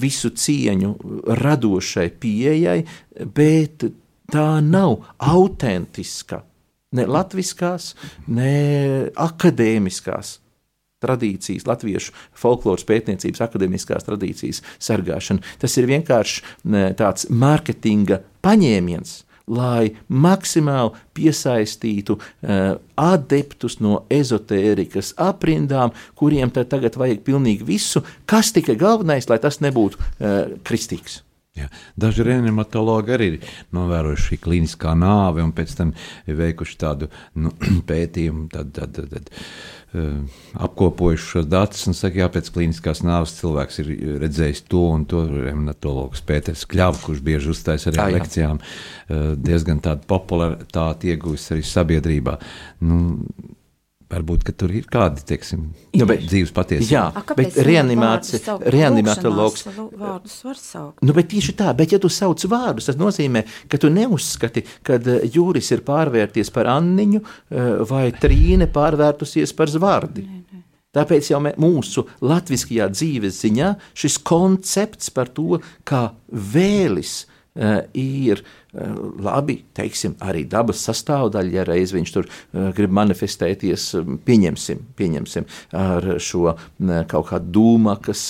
[0.00, 0.92] visu cieņu
[1.40, 2.78] radošai pieejai,
[3.34, 3.88] bet
[4.30, 6.44] tā nav autentiska.
[6.96, 7.92] Ne latviskās,
[8.26, 10.40] ne akadēmiskās
[11.00, 15.44] tradīcijas, latviešu folkloras pētniecības, akadēmiskās tradīcijas sargāšana.
[15.62, 16.42] Tas ir vienkārši
[16.98, 19.14] tāds mārketinga paņēmiens,
[19.50, 28.78] lai maksimāli piesaistītu uh, adeptus no ezotērikas aprindām, kuriem tagad vajag pilnīgi visu, kas tikai
[28.80, 31.22] galvenais, lai tas nebūtu uh, kristīgs.
[31.58, 31.66] Jā.
[31.98, 35.90] Daži reanimatologi arī ir novērojuši šī kliniskā nāve un pēc tam
[36.28, 37.08] veikuši tādu
[37.42, 37.50] nu,
[37.90, 39.32] pētījumu, tad, tad, tad, tad,
[39.98, 45.08] uh, apkopojuši šos datus un saka, jā, pēc kliniskās nāves cilvēks ir redzējis to un
[45.10, 45.24] to.
[45.30, 48.20] Reanimatologs Pēters Kļavs, kurš bieži uzstājas arī Jā, jā.
[48.20, 52.38] lekcijām, uh, diezgan tādu popularitāti ieguvis arī sabiedrībā.
[52.86, 53.00] Nu,
[54.10, 56.90] Varbūt, ka tur ir kādi, teiksim, Nu, bet- dzīves patiesība.
[56.90, 60.98] Jā, A, bet reanimācija, reanimatologs Vārdus var saukt.
[61.06, 64.98] Nu, bet tieši tā, bet ja tu sauc vārdus, tas nozīmē, ka tu neuzskati, ka
[64.98, 70.26] jūris ir pārvērties par Anniņu eh, vai Trīne pārvērtusies par Zvardi.
[70.90, 77.28] Tāpēc jau mē, mūsu latviskajā dzīves ziņā šis koncepts par to, kā vēlis
[77.98, 83.88] ir uh, labi, teiksim, arī dabas sastāvdaļa, ja reiz viņš tur uh, grib manifestēties,
[84.26, 85.48] pieņemsim, pieņemsim
[85.80, 86.54] ar šo
[87.10, 88.24] kaut kādu dūmakas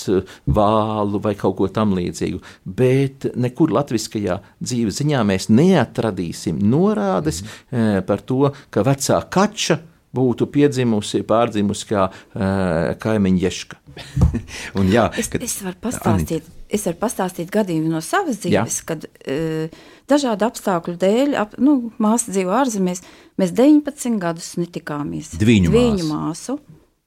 [0.47, 2.41] vālu vai kaut ko tam līdzīgu.
[2.65, 9.81] Bet nekur latviskajā dzīves ziņā mēs neatradīsim norādes uh, par to, ka vecā kača
[10.17, 13.77] būtu piedzimusi, pārdzimusi kā uh, kaimiņa ješka.
[14.79, 18.65] Un jā, Es, kad- es varu pastāstīt, es varu pastāstīt gadījumu no savas Jā.
[18.65, 23.03] dzīves, kad uh, dažādu apstākļu dēļ, ap, nu, māsa dzīvo ārzemēs,
[23.39, 25.35] mēs 19 gadus netikāmies.
[25.39, 26.11] Dviņu māsu.
[26.11, 26.59] māsu.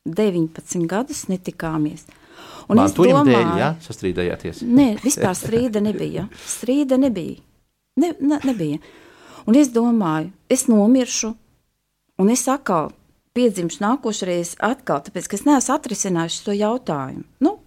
[0.07, 2.03] 19 gadus netikāmies.
[2.67, 4.61] Un es Mantojuma dēļ, domāju- jā, sastrīdējāties.
[4.67, 6.25] Nē, vispār strīda nebija.
[6.47, 7.39] Strīda nebija.
[7.99, 8.79] Ne, ne, nebija.
[9.47, 11.33] Un es domāju, es nomiršu,
[12.21, 12.91] un es atkal
[13.33, 17.25] piedzimšu nākošais atkal, tāpēc, ka es neesmu atrisinājis šo jautājumu.
[17.43, 17.57] Nu,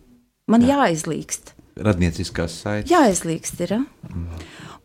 [0.50, 1.54] man jāizlīkst.
[1.76, 2.90] radnieciskās saites.
[2.90, 3.76] Jāizlīkst ir.
[3.76, 3.82] Ja?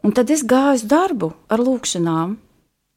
[0.02, 2.38] Un tad es gāju uz darbu ar lūkšanām.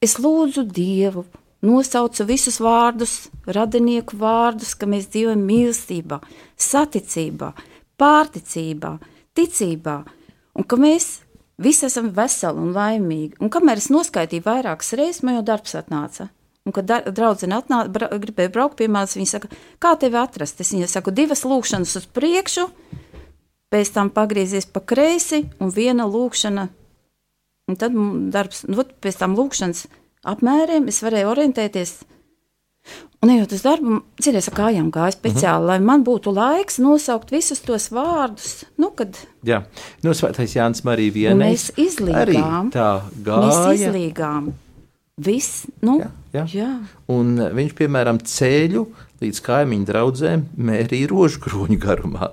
[0.02, 1.24] Es lūdzu Dievu,
[1.64, 6.20] nosaucu visus vārdus, radinieku vārdus, ka mēs dzīvojam mīlestībā,
[6.56, 7.52] saticībā,
[8.00, 8.98] pārticībā,
[9.36, 9.96] ticībā.
[10.54, 11.20] un ka mēs
[11.58, 13.36] visi esam veseli un laimīgi.
[13.40, 16.28] Un kamēr es noskaitīju vairākas reizes, man jau darbs atnāca.
[16.64, 19.50] Un, kad draudzene atnā, bra, gribēja braukt pie manis, viņa saka,
[19.84, 20.62] kā tevi atrast?
[20.64, 22.64] Es viņai saku, divas lūkšanas uz priekšu,
[23.74, 26.64] pēc tam pagriezies pa kreisi un viena lūkšana.
[27.68, 27.96] Un tad
[28.32, 29.84] darbs, nu, pēc tam lūkšanas
[30.32, 31.94] apmēriem es varēju orientēties.
[33.24, 35.68] Un ejot uz darbu, dzirdēju, ar kājām gāju speciāli, uh -huh.
[35.68, 38.64] lai man būtu laiks nosaukt visus tos vārdus.
[38.76, 39.62] Nu, kad Jā,
[40.02, 41.70] nu, Svētais Jānis Marija vienais.
[41.70, 43.72] mēs izlīgām, Arī tā mēs gāja.
[43.74, 44.52] izlīgām.
[45.14, 46.42] Viss, nu, Jā, jā.
[46.50, 46.68] jā.
[47.14, 48.80] Un viņš, piemēram, ceļu
[49.22, 52.32] līdz kaimiņu draugiem mērīja rožu kroņu garumā.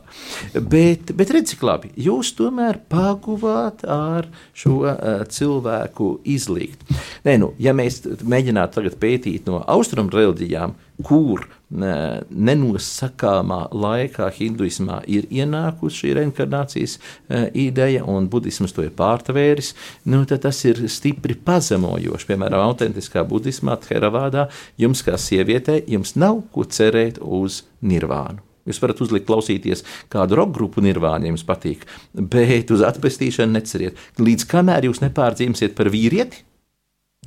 [0.56, 6.82] Bet, bet redziet, cik labi, jūs tomēr paguvāt ar šo uh, cilvēku izlīgt.
[7.28, 10.74] Nē, nu, ja mēs mēģinātu tagad pētīt no austrumu reliģijām,
[11.06, 19.74] kur nenosakāmā laikā hinduismā ir ienākusi šī reinkarnācijas uh, ideja, un budisms to ir pārtvēris,
[20.12, 22.30] nu, tad tas ir stipri pazemojoši.
[22.32, 24.48] Piemēram, autentiskā budismā, Theravādā,
[24.82, 28.44] jums kā sievietei, jums nav ko cerēt uz nirvānu.
[28.70, 29.82] Jūs varat uzlikt, klausīties
[30.12, 33.98] kādu roka grupu nirvānu, ja jums patīk, bet uz atpestīšanu neceriet.
[34.22, 36.44] Līdz kamēr jūs nepārdzīvosiet par vīrieti,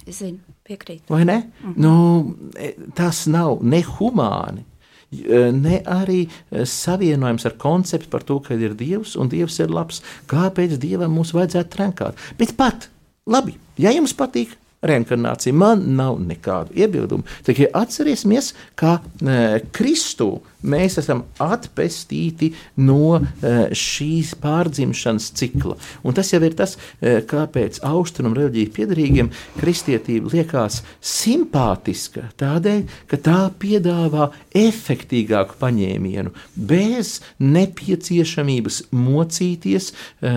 [0.05, 1.09] Es zinu, piekrītu.
[1.13, 1.39] vai ne?
[1.77, 4.65] Nu, e, tas nav nehumāni.
[5.13, 9.71] e, Ne arī e, savienojums ar konceptu par to, ka ir Dievs un Dievs ir
[9.71, 10.03] labs.
[10.27, 12.19] Kāpēc Dievam mums vajadzētu trenkāt?
[12.39, 12.89] Bet pat,
[13.27, 14.57] labi, ja jums patīk
[14.89, 17.25] reinkarnācija, man nav nekādu iebildumu.
[17.47, 20.31] Tikai atcerēsimies, ka e, Kristū
[20.65, 22.51] mēs esam atpestīti
[22.85, 25.77] no e, šīs pārdzimšanas cikla.
[26.05, 32.29] Un tas jau ir tas, e, kāpēc austrumu reliģiju piedarīgiem kristietība liekas simpātiska.
[32.41, 34.31] Tādēļ, ka tā piedāvā
[34.65, 40.37] efektīgāku paņēmienu, bez nepieciešamības mocīties e,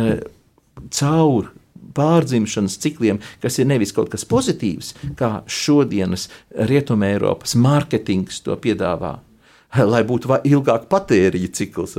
[0.93, 1.56] cauri
[1.97, 6.27] pārdzimšanas cikliem, kas ir nevis kaut kas pozitīvs, kā šodienas
[6.69, 9.17] Rietumē Eiropas mārketings to piedāvā.
[9.91, 11.97] Lai būtu ilgāk patērija cikls,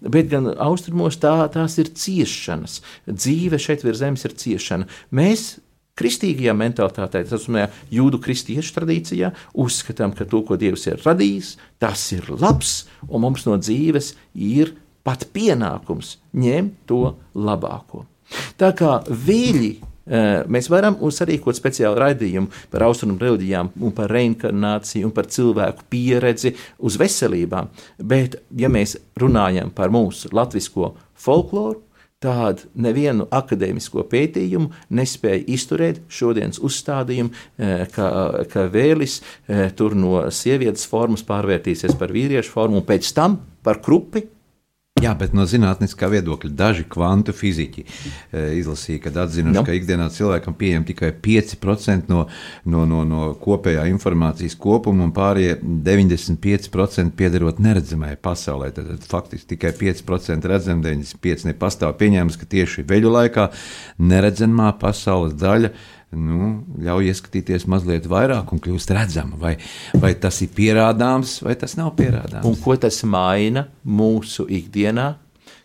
[0.00, 2.78] bet gan austrumos tā, tās ir ciešanas.
[3.10, 4.86] Dzīve šeit virs zemes ir ciešana.
[5.10, 5.56] Mēs
[5.98, 12.04] kristīgajā mentalitātē, tas ir jūdu kristiešu tradīcijā, uzskatām, ka to, ko Dievs ir radījis, tas
[12.14, 17.02] ir labs, un mums no dzīves ir pat pienākums ņemt to
[17.34, 18.04] labāko.
[18.58, 19.72] Tā kā vīļi.
[20.08, 26.96] eh, Mēs varam uzsarīkot speciālu raidījumu par austrumu reliģijām, par reinkarnāciju, par cilvēku pieredzi uz
[26.96, 27.68] veselībām.
[27.98, 31.82] Bet, ja mēs runājam par mūsu latviešu folkloru,
[32.18, 37.30] Tādu nevienu akadēmisko pētījumu nespēja izturēt šodienas uzstādījumu,
[37.62, 38.08] eh, ka,
[38.50, 43.78] ka vēlis eh, tur no sievietes formas pārvērtīsies par vīriešu formu, un pēc tam par
[43.86, 44.24] krupi.
[45.02, 49.64] Jā, bet no zinātniskā viedokļa daži kvantu fiziķi e, izlasīja, kad atzinuši, Nu.
[49.66, 52.24] ka ikdienā cilvēkam pieejam tikai 5% no,
[52.64, 58.72] no, no, no kopējā informācijas kopuma, un pārējie 95% piederot neredzamajai pasaulē.
[58.74, 61.94] Tad, tad faktiski tikai 5% redzam, 95% nepastāv.
[62.00, 63.48] Pieņēmums, ka tieši veļu laikā
[64.02, 65.72] neredzamā pasaules daļa.
[66.16, 69.36] Nu, ļauj ieskatīties mazliet vairāk un kļūst redzama.
[69.40, 69.56] Vai,
[70.00, 72.46] vai tas ir pierādāms, vai tas nav pierādāms?
[72.48, 75.10] Un ko tas maina mūsu ikdienā?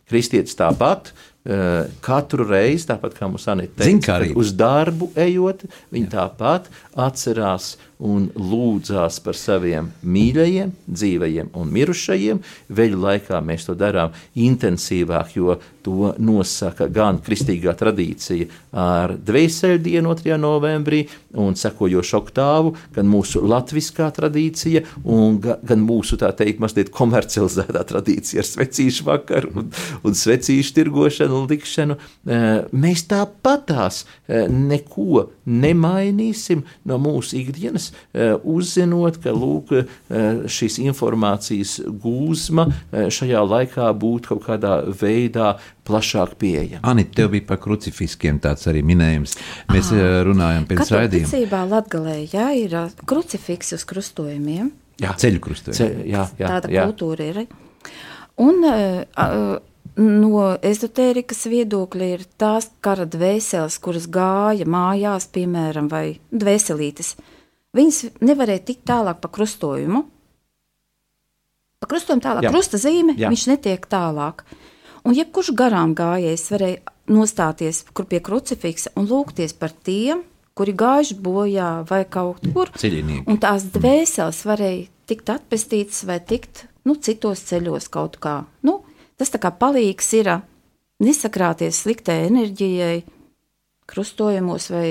[0.09, 1.13] Kristietis tāpat.
[1.47, 6.67] eh, Katru reizi, tāpat kā mums Anita teica, uz darbu ejot, viņi tāpat
[6.99, 12.41] atcerās un lūdzās par saviem mīļajiem, dzīvajiem un mirušajiem.
[12.75, 18.47] Veļu laikā mēs to darām intensīvāk, jo to nosaka gan kristīgā tradīcija
[18.79, 20.35] ar dvēseli dienu 2.
[20.39, 21.03] novembrī
[21.39, 27.83] un sekojošu oktāvu, gan mūsu latviskā tradīcija, un ga, gan mūsu tā teikt, mazliet komercializētā
[27.91, 29.71] tradīcija ar svecīšu vakaru un,
[30.03, 31.99] un svecīšu tirgošanu un likšanu.
[32.27, 40.79] Eh, Mēs tāpatās eh, neko nemainīsim no mūsu ikdienas, eh, uzzinot, ka lūk, eh, šīs
[40.83, 46.83] informācijas gūzma eh, šajā laikā būtu kaut kādā veidā plašāk pieejama.
[46.83, 49.35] Anita, tev bija par krucifiskiem tāds arī minējums.
[49.73, 51.27] Mēs ah, runājam pirms raidījuma.
[51.27, 52.77] ticībā Latgalē, jā, ir
[53.09, 54.71] krucifiks uz krustojumiem.
[55.03, 55.75] Jā, Ceļu krustojumi.
[55.75, 56.87] Ce, jā, jā, Tāda jā.
[56.87, 57.43] kultūra ir.
[58.41, 58.77] Un ā,
[59.19, 59.27] ā,
[59.99, 67.15] no ezotērikas viedokļa ir tās kara dvēseles, kuras gāja mājās, piemēram, vai dvēselītes.
[67.73, 70.03] Viņas nevarēja tikt tālāk pa krustojumu.
[71.81, 72.51] Pa krustojumu tālāk, Jā.
[72.53, 73.31] krusta zīme, Jā.
[73.33, 74.45] Viņš netiek tālāk.
[75.03, 80.21] Un jebkurš garām gājējs varēja nostāties kur pie krucifiksa un lūgties par tiem,
[80.55, 82.71] kuri gājuši bojā vai kaut kur.
[82.79, 83.25] Ceļinieki.
[83.27, 88.43] Un tās dvēseles varēja tikt atpestītas vai tikt nu, citos ceļos kaut kā.
[88.63, 88.79] Nu,
[89.23, 90.29] tas tā kā palīgs ir
[91.03, 93.03] nesakrāties sliktai enerģijai,
[93.87, 94.89] krustojumos, vai,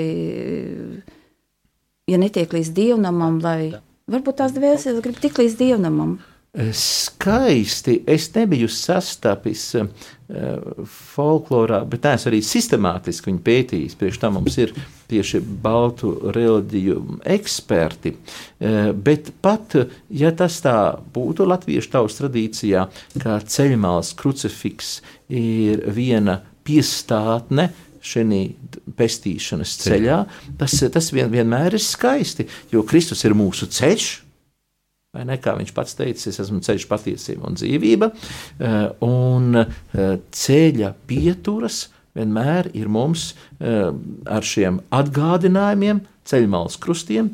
[2.09, 3.73] ja netiek līdz dievnamam, lai
[4.09, 6.17] varbūt tās dvēseles grib tik līdz dievnamam.
[6.53, 8.03] Skaisti.
[8.05, 9.87] Es nebiju sastapis uh,
[10.85, 13.95] folklorā, bet es arī sistemātiski viņu pētījis.
[13.97, 14.75] Priekš tam mums ir
[15.09, 16.99] tieši baltu reliģiju
[17.33, 18.13] eksperti.
[18.13, 19.73] Uh, bet pat,
[20.13, 20.77] ja tas tā
[21.15, 22.85] būtu latviešu tautas tradīcijā,
[23.23, 24.99] kā ceļmāls krucifiks
[25.33, 27.71] ir viena piestātne,
[28.03, 28.43] šī
[28.99, 30.19] pestīšanas ceļā,
[30.59, 34.09] tas, tas vien, vienmēr ir skaisti, jo Kristus ir mūsu ceļš,
[35.21, 38.09] ne, kā viņš pats teica, es esmu ceļš, patiesība un dzīvība.
[38.09, 41.85] Eh, un eh, ceļa pieturas
[42.17, 47.33] vienmēr ir mums eh, ar šiem atgādinājumiem, ceļmalas krustiem,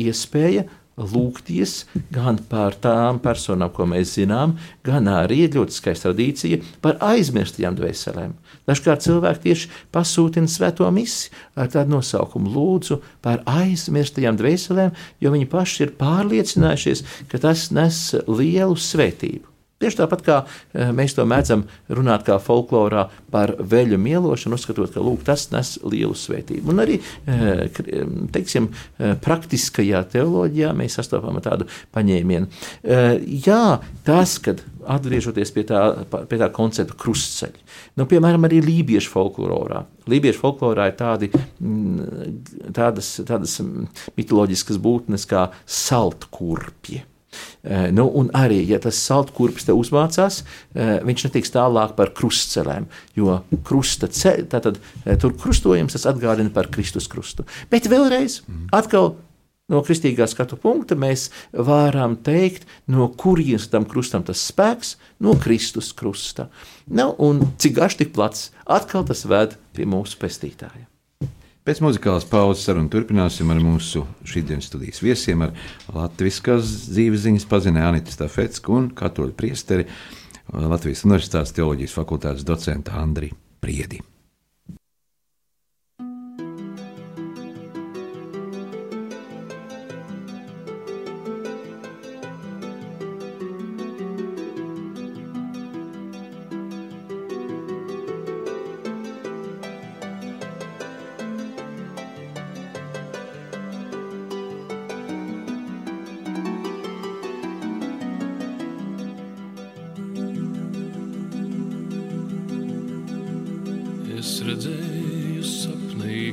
[0.00, 0.62] iespēja
[0.96, 7.76] lūgties gan par tām personām, ko mēs zinām, gan arī ļoti skaista tradīcija par aizmirstajām
[7.76, 8.32] dvēselēm.
[8.66, 15.50] Dažkārt cilvēki tieši pasūtina svēto misiju ar tādu nosaukumu Lūdzu par aizmirstajām dvēselēm, jo viņi
[15.52, 19.55] paši ir pārliecinājušies, ka tas nes lielu svētību.
[19.76, 20.36] Tieši tāpat kā
[20.72, 23.02] eh, mēs to mēdzam runāt kā folklorā
[23.32, 26.70] par veļu mielošanu, uzskatot, ka lūk, tas nes lielu svētību.
[26.72, 27.66] Un arī eh,
[28.32, 32.48] teiksim, eh, praktiskajā teoloģijā mēs sastopam tādu paņēmienu.
[33.44, 33.60] Jā,
[34.06, 34.62] tas, kad
[34.96, 35.82] atgriežoties pie tā,
[36.30, 37.60] pie tā koncepta krustceļa,
[38.00, 39.82] nu, piemēram, arī lībiešu folklorā.
[40.08, 43.58] Lībiešu folklorā ir tādi, mm, tādas, tādas
[44.16, 47.02] mitoloģiskas būtnes kā saltkurpji
[47.92, 50.42] nu, un arī, ja tas saltkurpis te uzmācās,
[50.74, 56.52] eh, viņš netiks tālāk par krustcelēm, jo krusta ceļ, tātad eh, tur krustojums tas atgādina
[56.54, 57.46] par Kristus krustu.
[57.70, 58.42] Bet vēlreiz,
[58.76, 59.16] atkal
[59.72, 65.92] no kristīgā skatu punkta mēs varam teikt, no kurienes tam krustam tas spēks, no Kristus
[65.96, 66.48] krusta.
[66.86, 70.86] Nu, un cik garš, tik plats, atkal tas ved pie mūsu pestītāja.
[71.66, 76.38] Pēc muzikālas pauzes sarunu turpināsim ar mūsu šīsdienas studijas viesiem, ar Latvijas
[76.92, 79.88] dzīves ziņas pazinēju Anitu Stafetsku un katoļu priesteri
[80.54, 83.98] Latvijas Universitātes teoloģijas fakultātes docentu Andriu Priedi.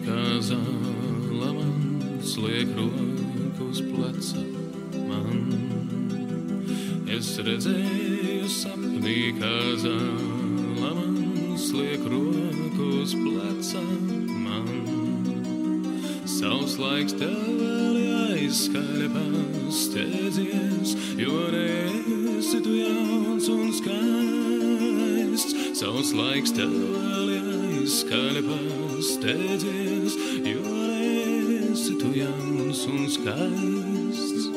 [0.04, 4.42] kā zāle man sliek roku uz pleca.
[5.08, 5.54] Man.
[7.14, 11.16] Es redzēju sapnī, kā zāle man
[11.60, 13.84] sliek roku uz pleca.
[14.44, 14.68] Man.
[16.28, 18.02] Savs laiks tev vēl
[18.34, 25.58] aizskaļpās, steidzies, jo reizi tu jauns un skaists.
[25.80, 27.53] Savs laiks tev vēl aizskaļpās
[27.90, 30.16] skaļi pasteidzies,
[30.48, 30.76] jo
[31.74, 34.53] esi tu jauns un skaists.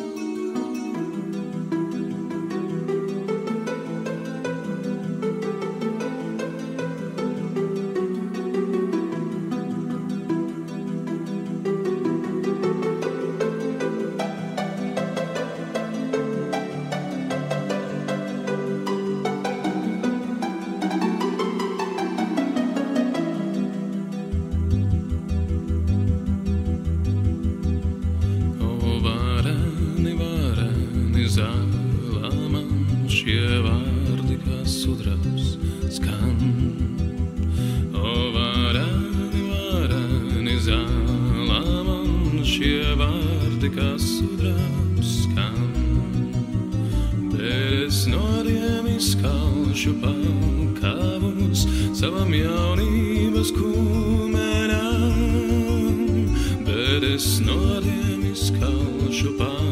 [58.37, 58.79] Mieszkał
[59.11, 59.66] Chopin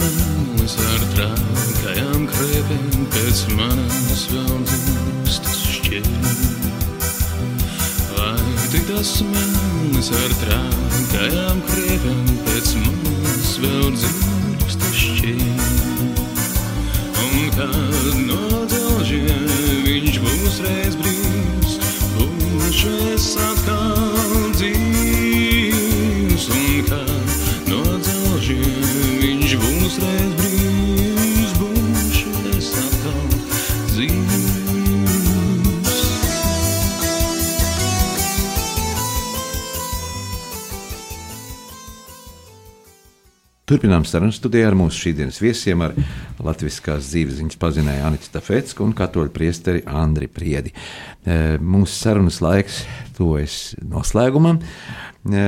[0.00, 6.08] mēlis ar trakajām kriepēm pēc manas vēl dzimstas šķiet.
[8.18, 8.90] Lai tik
[9.32, 13.07] mēlis ar trakajām kriepēm pēc manas
[43.68, 45.92] Turpinām sarunu studijā ar mūsu šīsdienas viesiem, ar
[46.40, 50.72] Latvijas dzīves ziņas pazinēju Anitu Stafetsku un katoļu priesteri Andri Priedi.
[50.72, 52.78] E, Mūsu sarunas laiks
[53.18, 54.62] tuvojas noslēgumam.
[54.62, 55.42] E,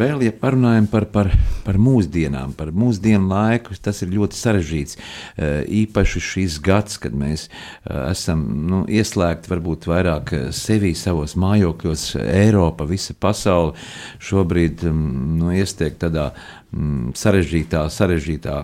[0.00, 1.30] Vēl, ja parunājam par, par,
[1.62, 4.98] par mūsdienām, par mūsdienu laiku, tas ir ļoti sarežģīts.
[4.98, 5.52] E,
[5.84, 7.46] Īpaši šis gads, kad mēs
[7.86, 13.76] esam nu, ieslēgti varbūt vairāk sevī savos mājokļos, Eiropa, visa pasaule
[14.18, 16.32] šobrīd mm, nu, iestiek tādā
[16.70, 18.56] sarežģītā, sarežģītā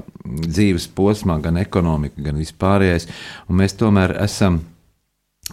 [0.47, 3.09] dzīves posmā, gan ekonomika, gan vispārējais.
[3.51, 4.61] Un mēs tomēr esam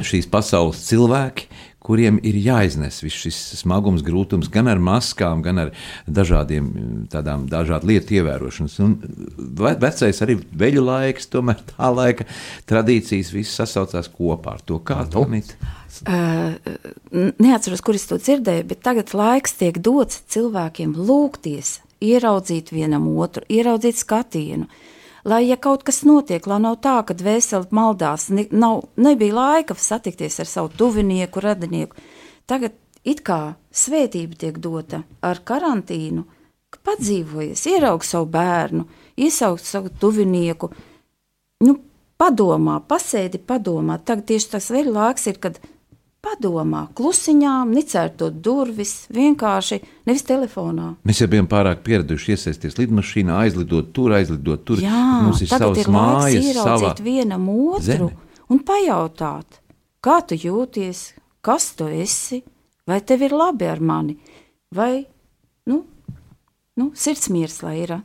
[0.01, 1.49] šīs pasaules cilvēki,
[1.83, 5.71] kuriem ir jāiznes viss šis smagums, grūtums, gan ar maskām, gan ar
[6.07, 6.69] dažādiem
[7.11, 8.77] tādām dažādu lietu ievērošanas.
[8.85, 8.95] Un
[9.59, 12.27] ve- vecais arī veļu laiks, tomēr tā laika
[12.69, 15.55] tradīcijas viss sasaucās kopā ar to, kā to mit.
[16.09, 16.55] Uh,
[17.37, 23.45] neatceros, kur es to dzirdēju, bet tagad laiks tiek dots cilvēkiem lūgties, ieraudzīt vienam otru,
[23.49, 24.67] ieraudzīt skatienu.
[25.23, 29.77] Lai, ja kaut kas notiek, lai nav tā, ka dvēseli maldās, ne, nav, nebija laika
[29.79, 31.95] satikties ar savu tuvinieku, radinieku.
[32.49, 32.75] Tagad
[33.07, 36.25] it kā svētība tiek dota ar karantīnu,
[36.73, 38.83] ka padzīvojies, ieraugi savu bērnu,
[39.15, 40.73] iesaukt savu tuvinieku,
[41.63, 41.77] nu,
[42.19, 44.01] padomā, pasēdi, padomā.
[44.03, 45.59] Tagad tieši tas vēl laiks ir, kad
[46.23, 50.93] padomā, klusiņām, nicērtot durvis, vienkārši nevis telefonā.
[51.07, 54.79] Mēs jau bijām pārāk pieraduši iesaistīties lidmašīnā, aizlidot tur, aizlidot tur.
[54.83, 58.11] Jā, Mums ir savas ir mājas, sava ieraudzīt vienam otru zeme.
[58.49, 59.59] un pajautāt,
[60.03, 61.03] kā tu jūties,
[61.43, 62.43] kas tu esi,
[62.87, 64.17] vai tev ir labi ar mani,
[64.75, 65.03] vai,
[65.67, 65.83] nu,
[66.79, 67.97] nu sirdsmiers, lai ir.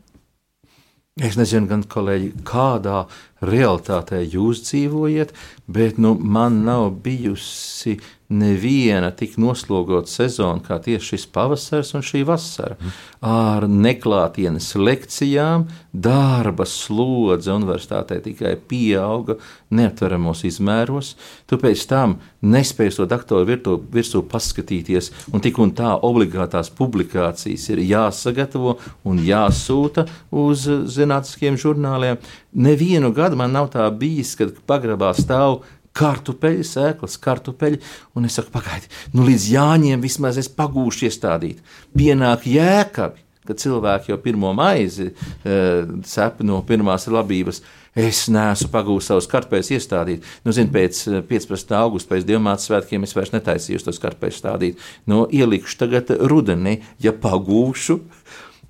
[1.19, 3.01] Es nezinu, gan kolēģi, kādā
[3.45, 5.35] realitātē jūs dzīvojat,
[5.71, 7.99] bet nu, man nav bijusi
[8.29, 12.77] neviena tik noslogota sezona kā tieši šis pavasaris un šī vasara.
[13.25, 19.39] Ar neklātienes lekcijām, darba slodze universitātē tikai pieauga
[19.75, 21.15] neaptveramos izmēros.
[21.49, 27.69] Tu pēc tam nespēji to doktora virtu- virsū paskatīties, un tik un tā obligātās publikācijas
[27.71, 32.19] ir jāsagatavo un jāsūta uz zinātniskiem žurnāliem.
[32.55, 35.63] Nevienu gadu man nav tā bijis, kad pagrabā stāv
[35.99, 37.81] kartupeļi, sēklas, kartupeļi.
[38.17, 41.65] Un es saku, pagaidi, nu līdz Jāņiem vismaz es pagūšu iestādīt.
[41.97, 45.59] Pienāk jēkabi, kad cilvēki jau pirmo maizi e,
[46.05, 47.63] cep no pirmās labības.
[47.99, 50.27] Es neesmu pagūs savus kartupeļus iestādīt.
[50.47, 51.73] Nu, zin, pēc eh, 15.
[51.75, 54.85] augusta, pēc Dienvidas svētkiem, es vairs netaisīju tos kartupeļus stādīt.
[55.11, 57.99] Nu, ielikšu tagad rudenī, ja pagūšu.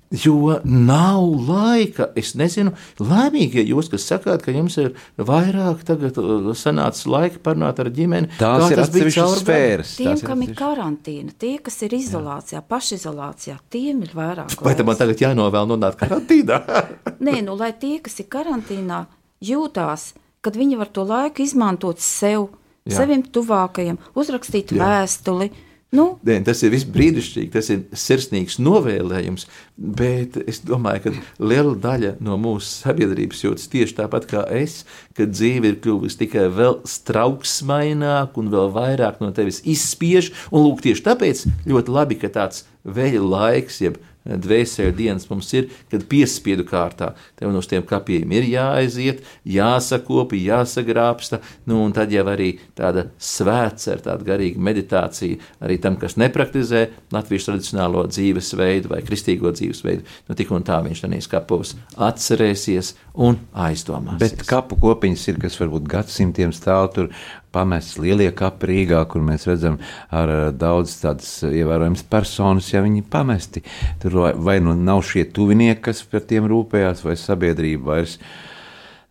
[0.09, 2.07] Jo nav laika.
[2.17, 7.37] Es nezinu, laimīgi, ja jūs, kas sakāt, ka jums ir vairāk tagad uh, sanācis laika
[7.45, 8.31] parunāt ar ģimeni.
[8.39, 9.91] Tās ir atsevišķas sfēras.
[9.99, 14.57] Tiem, tās kam ir atsevišķas- karantīna, tie, kas ir izolācijā, pašizolācijā, tiem ir vairāk.
[14.65, 16.57] Vai tam man tagad jānovēl nonākt karantīnā?
[17.29, 19.03] Nē, nu, lai tie, kas ir karantīnā,
[19.45, 22.49] jūtās, kad viņi var to laiku izmantot sev,
[22.87, 22.95] Jā.
[22.95, 23.01] Jā.
[23.03, 24.79] saviem tuvākajiem, uzrakstīt Jā.
[24.79, 24.85] Jā.
[24.89, 25.51] vēstuli,
[25.89, 32.11] Nu, Nē, tas ir brīnišķīgi, tas ir sirsnīgs novēlējums, bet es domāju, ka liela daļa
[32.21, 34.83] no mūsu sabiedrības jūtas tieši tāpat kā es,
[35.17, 40.29] ka dzīve ir kļuvusi tikai vēl strauksmaināka un vēl vairāk no tevis izspiež.
[40.53, 45.69] Un lūk, tieši tāpēc ļoti labi, ka tāds veļa laiks, jeb dvēseli dienas mums ir,
[45.91, 51.39] kad piespiedu kārtā tev no tiem kapiem ir jāaiziet, jāsakopi, jāsagrābsta,
[51.69, 56.85] nu un tad jau arī tāda svēts ar tādu garīgu meditāciju arī tam, kas nepraktizē
[57.15, 63.39] latviešu tradicionālo dzīvesveidu vai kristīgo dzīvesveidu, nu tik un tā viņš tenīs kapos atcerēsies un
[63.67, 64.19] aizdomās.
[64.21, 67.13] Bet kapu kopiņas ir, kas varbūt gadsimtiem stāv tur
[67.53, 69.79] pamestas lielie kapi Rīgā, kur mēs redzam
[70.13, 73.63] ar eh, daudz tādas ievērojamas personas, ja viņi pamesti.
[74.01, 78.17] Tur vai, vai nu nav šie tuvinieki, kas par tiem rūpējās, vai sabiedrība vairs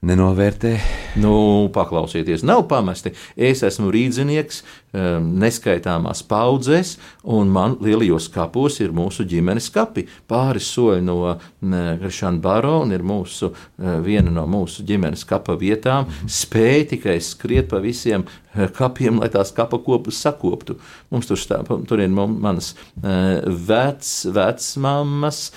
[0.06, 0.76] nenovērtē.
[1.18, 1.32] Nu,
[1.74, 3.10] paklausieties, nav pamesti.
[3.34, 4.60] Es esmu rīznieks,
[4.94, 6.92] um, neskaitāmās paudzēs,
[7.34, 10.06] un man lielajos kapos ir mūsu ģimenes kapi.
[10.30, 11.16] Pāris soļi no
[11.62, 16.06] Krišāna Barona ir mūsu, uh, viena no mūsu ģimenes kapa vietām.
[16.30, 20.78] Spēja tikai skriet pa visiem uh, kapiem, lai tās kapa kopus sakoptu.
[21.10, 22.70] Mums tur, stā, tur ir manas
[23.02, 25.48] uh, vec, vecmāmas,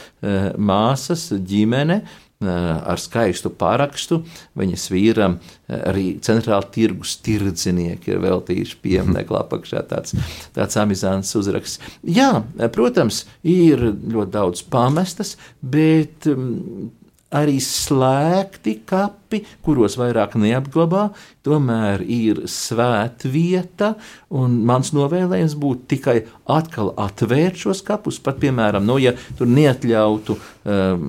[0.57, 2.01] māsas, ģimene
[2.41, 4.21] ar skaistu parakstu.
[4.57, 5.37] Viņas vīram
[5.67, 10.15] arī centrāla tirgus tirdznieki ir veltījuši pieminiektu apakšā tāds,
[10.55, 11.81] tāds amizants uzraksts.
[12.07, 16.91] Jā, protams, ir ļoti daudz pamestas, bet um,
[17.31, 21.05] arī slēgti kapi, kuros vairāk neapglabā,
[21.47, 23.93] tomēr ir svētvieta,
[24.35, 26.17] un mans novēlējums būtu tikai
[26.51, 31.07] atkal atvērt šos kapus, pat, piemēram, no, ja tur neatļautu um,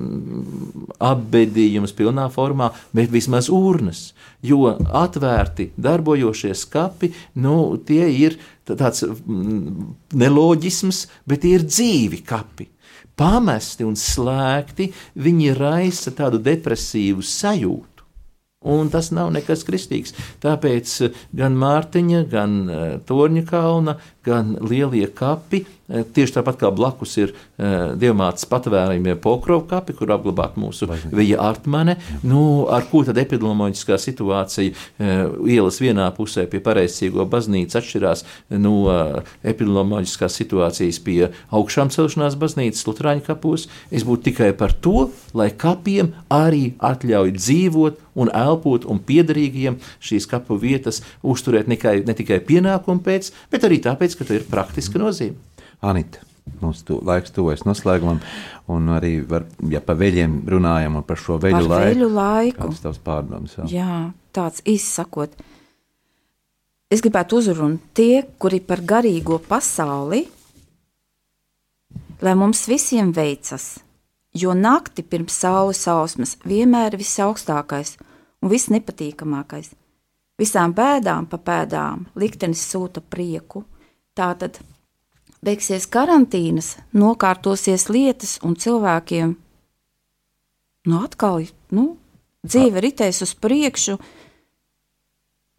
[1.03, 4.13] apbedījumus pilnā formā, bet vismaz urnas,
[4.43, 4.71] jo
[5.03, 7.11] atvērti darbojošies kapi,
[7.43, 9.91] nu, tie ir tā- tāds mm,
[10.23, 12.72] neloģisms, bet tie ir dzīvi kapi
[13.19, 17.93] pamesti un slēgti, viņi raisa tādu depresīvu sajūtu.
[18.63, 20.13] Un tas nav nekas kristīgs.
[20.43, 27.15] Tāpēc eh, gan Mārtiņa, gan uh, Torņa kalna, gan lielie kapi, tieši tāpat kā blakus
[27.21, 33.19] ir uh, dievmātes patvērumie pokrovu kapi, kur apglabāt mūsu vija artmane, nu, ar ko tad
[33.21, 38.25] epidemioloģiskā situācija uh, ielas vienā pusē pie pareizcīgo baznīcas atšķirās
[38.63, 38.75] no
[39.43, 43.67] epidemioloģiskās situācijas pie augšām celšanās baznīcas Lutāņu kapos.
[43.93, 50.27] Es būtu tikai par to, lai kapiem arī atļauj dzīvot un elpot un piederīgiem šīs
[50.29, 54.47] kapu vietas uzturēt ne tikai, ne tikai pienākumu pēc, bet arī tāpēc, ka tur ir
[54.49, 55.52] praktiska nozīme.
[55.83, 56.23] Anita.
[56.59, 58.19] Mums tu, laiks tuvojas noslēgumam,
[58.71, 62.59] un arī, var, ja par veļiem runājam un par šo veļu Par laiku, veļu laiku.
[62.65, 63.69] kāds tavs pārdoms vēl?
[63.71, 63.99] Jā,
[64.35, 65.37] tāds izsakot.
[66.91, 70.25] Es gribētu uzrunāt tie, kuri par garīgo pasauli,
[72.23, 73.79] lai mums visiem veicas,
[74.35, 77.95] jo nakti pirms saules sausmas vienmēr ir visaugstākais
[78.43, 79.71] un visnepatīkamākais.
[80.39, 83.63] Visām bēdām pa pēdām liktenis sūta prieku.
[84.17, 84.59] Tātad
[85.43, 89.35] beigsies karantīnas, nokārtosies lietas un cilvēkiem
[90.89, 91.93] nu atkal nu,
[92.43, 93.97] dzīve ritēs uz priekšu,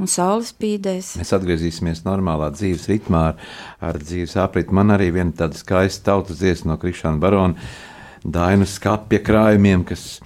[0.01, 1.15] un saule spīdēs.
[1.21, 4.75] Mēs atgriezīsimies normālā dzīves ritmā, ar, ar dzīves apriti.
[4.75, 7.69] Man arī viena tāda skaista tautas dziesma no Krišāna Barona,
[8.25, 10.23] Dainu skapja krājumiem, kas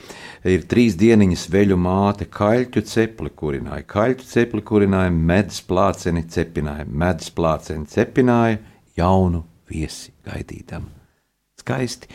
[0.47, 7.33] ir trīs dieniņas veļu māte, kaļķu cepli kurināja, kaļķu cepli kurināja, medus plāceni cepināja, medus
[7.35, 8.61] plāceni cepināja,
[8.99, 10.89] jaunu viesi gaidītam.
[11.59, 12.11] Skaisti.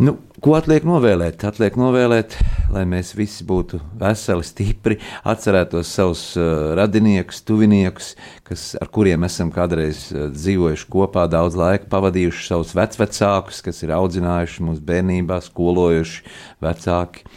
[0.00, 1.42] Nu, ko atliek novēlēt?
[1.44, 2.32] Atliek novēlēt,
[2.72, 4.96] lai mēs visi būtu veseli, stipri,
[5.28, 8.14] atcerētos savus uh, radiniekus, tuviniekus,
[8.48, 13.92] kas, ar kuriem esam kādreiz uh, dzīvojuši kopā, daudz laika pavadījuši, savus vecvecākus, kas ir
[13.98, 16.24] audzinājuši mūsu bērnībā, skolojuši
[16.64, 17.28] vecāki.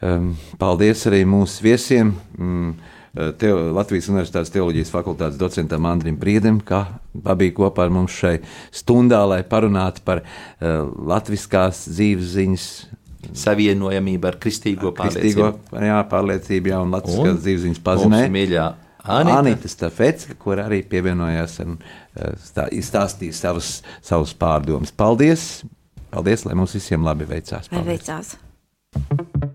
[0.00, 2.16] Um, paldies arī mūsu viesiem.
[2.40, 2.72] Mm,
[3.16, 6.82] Teo, Latvijas Universitātes teoloģijas fakultātes docentam Andrim Priedam, kā
[7.14, 8.34] bija kopā ar mums šai
[8.74, 12.68] stundā, lai parunātu par uh, latviskās dzīves ziņas.
[13.26, 15.86] Savienojamība ar kristīgo Kristīgo pārliecību.
[15.88, 18.28] jā, pārliecību, jā, un latviskās dzīves ziņas pazinēja.
[18.36, 18.66] mīļā
[19.06, 19.38] Anita.
[19.38, 24.94] Anita Stafetska, kur arī pievienojās un uh, stā, izstāstīja savus, savus pārdomus.
[24.94, 25.64] Paldies!
[26.12, 27.70] Paldies, lai mums visiem labi veicās.
[27.72, 28.06] Paldies.
[28.06, 29.54] veicās?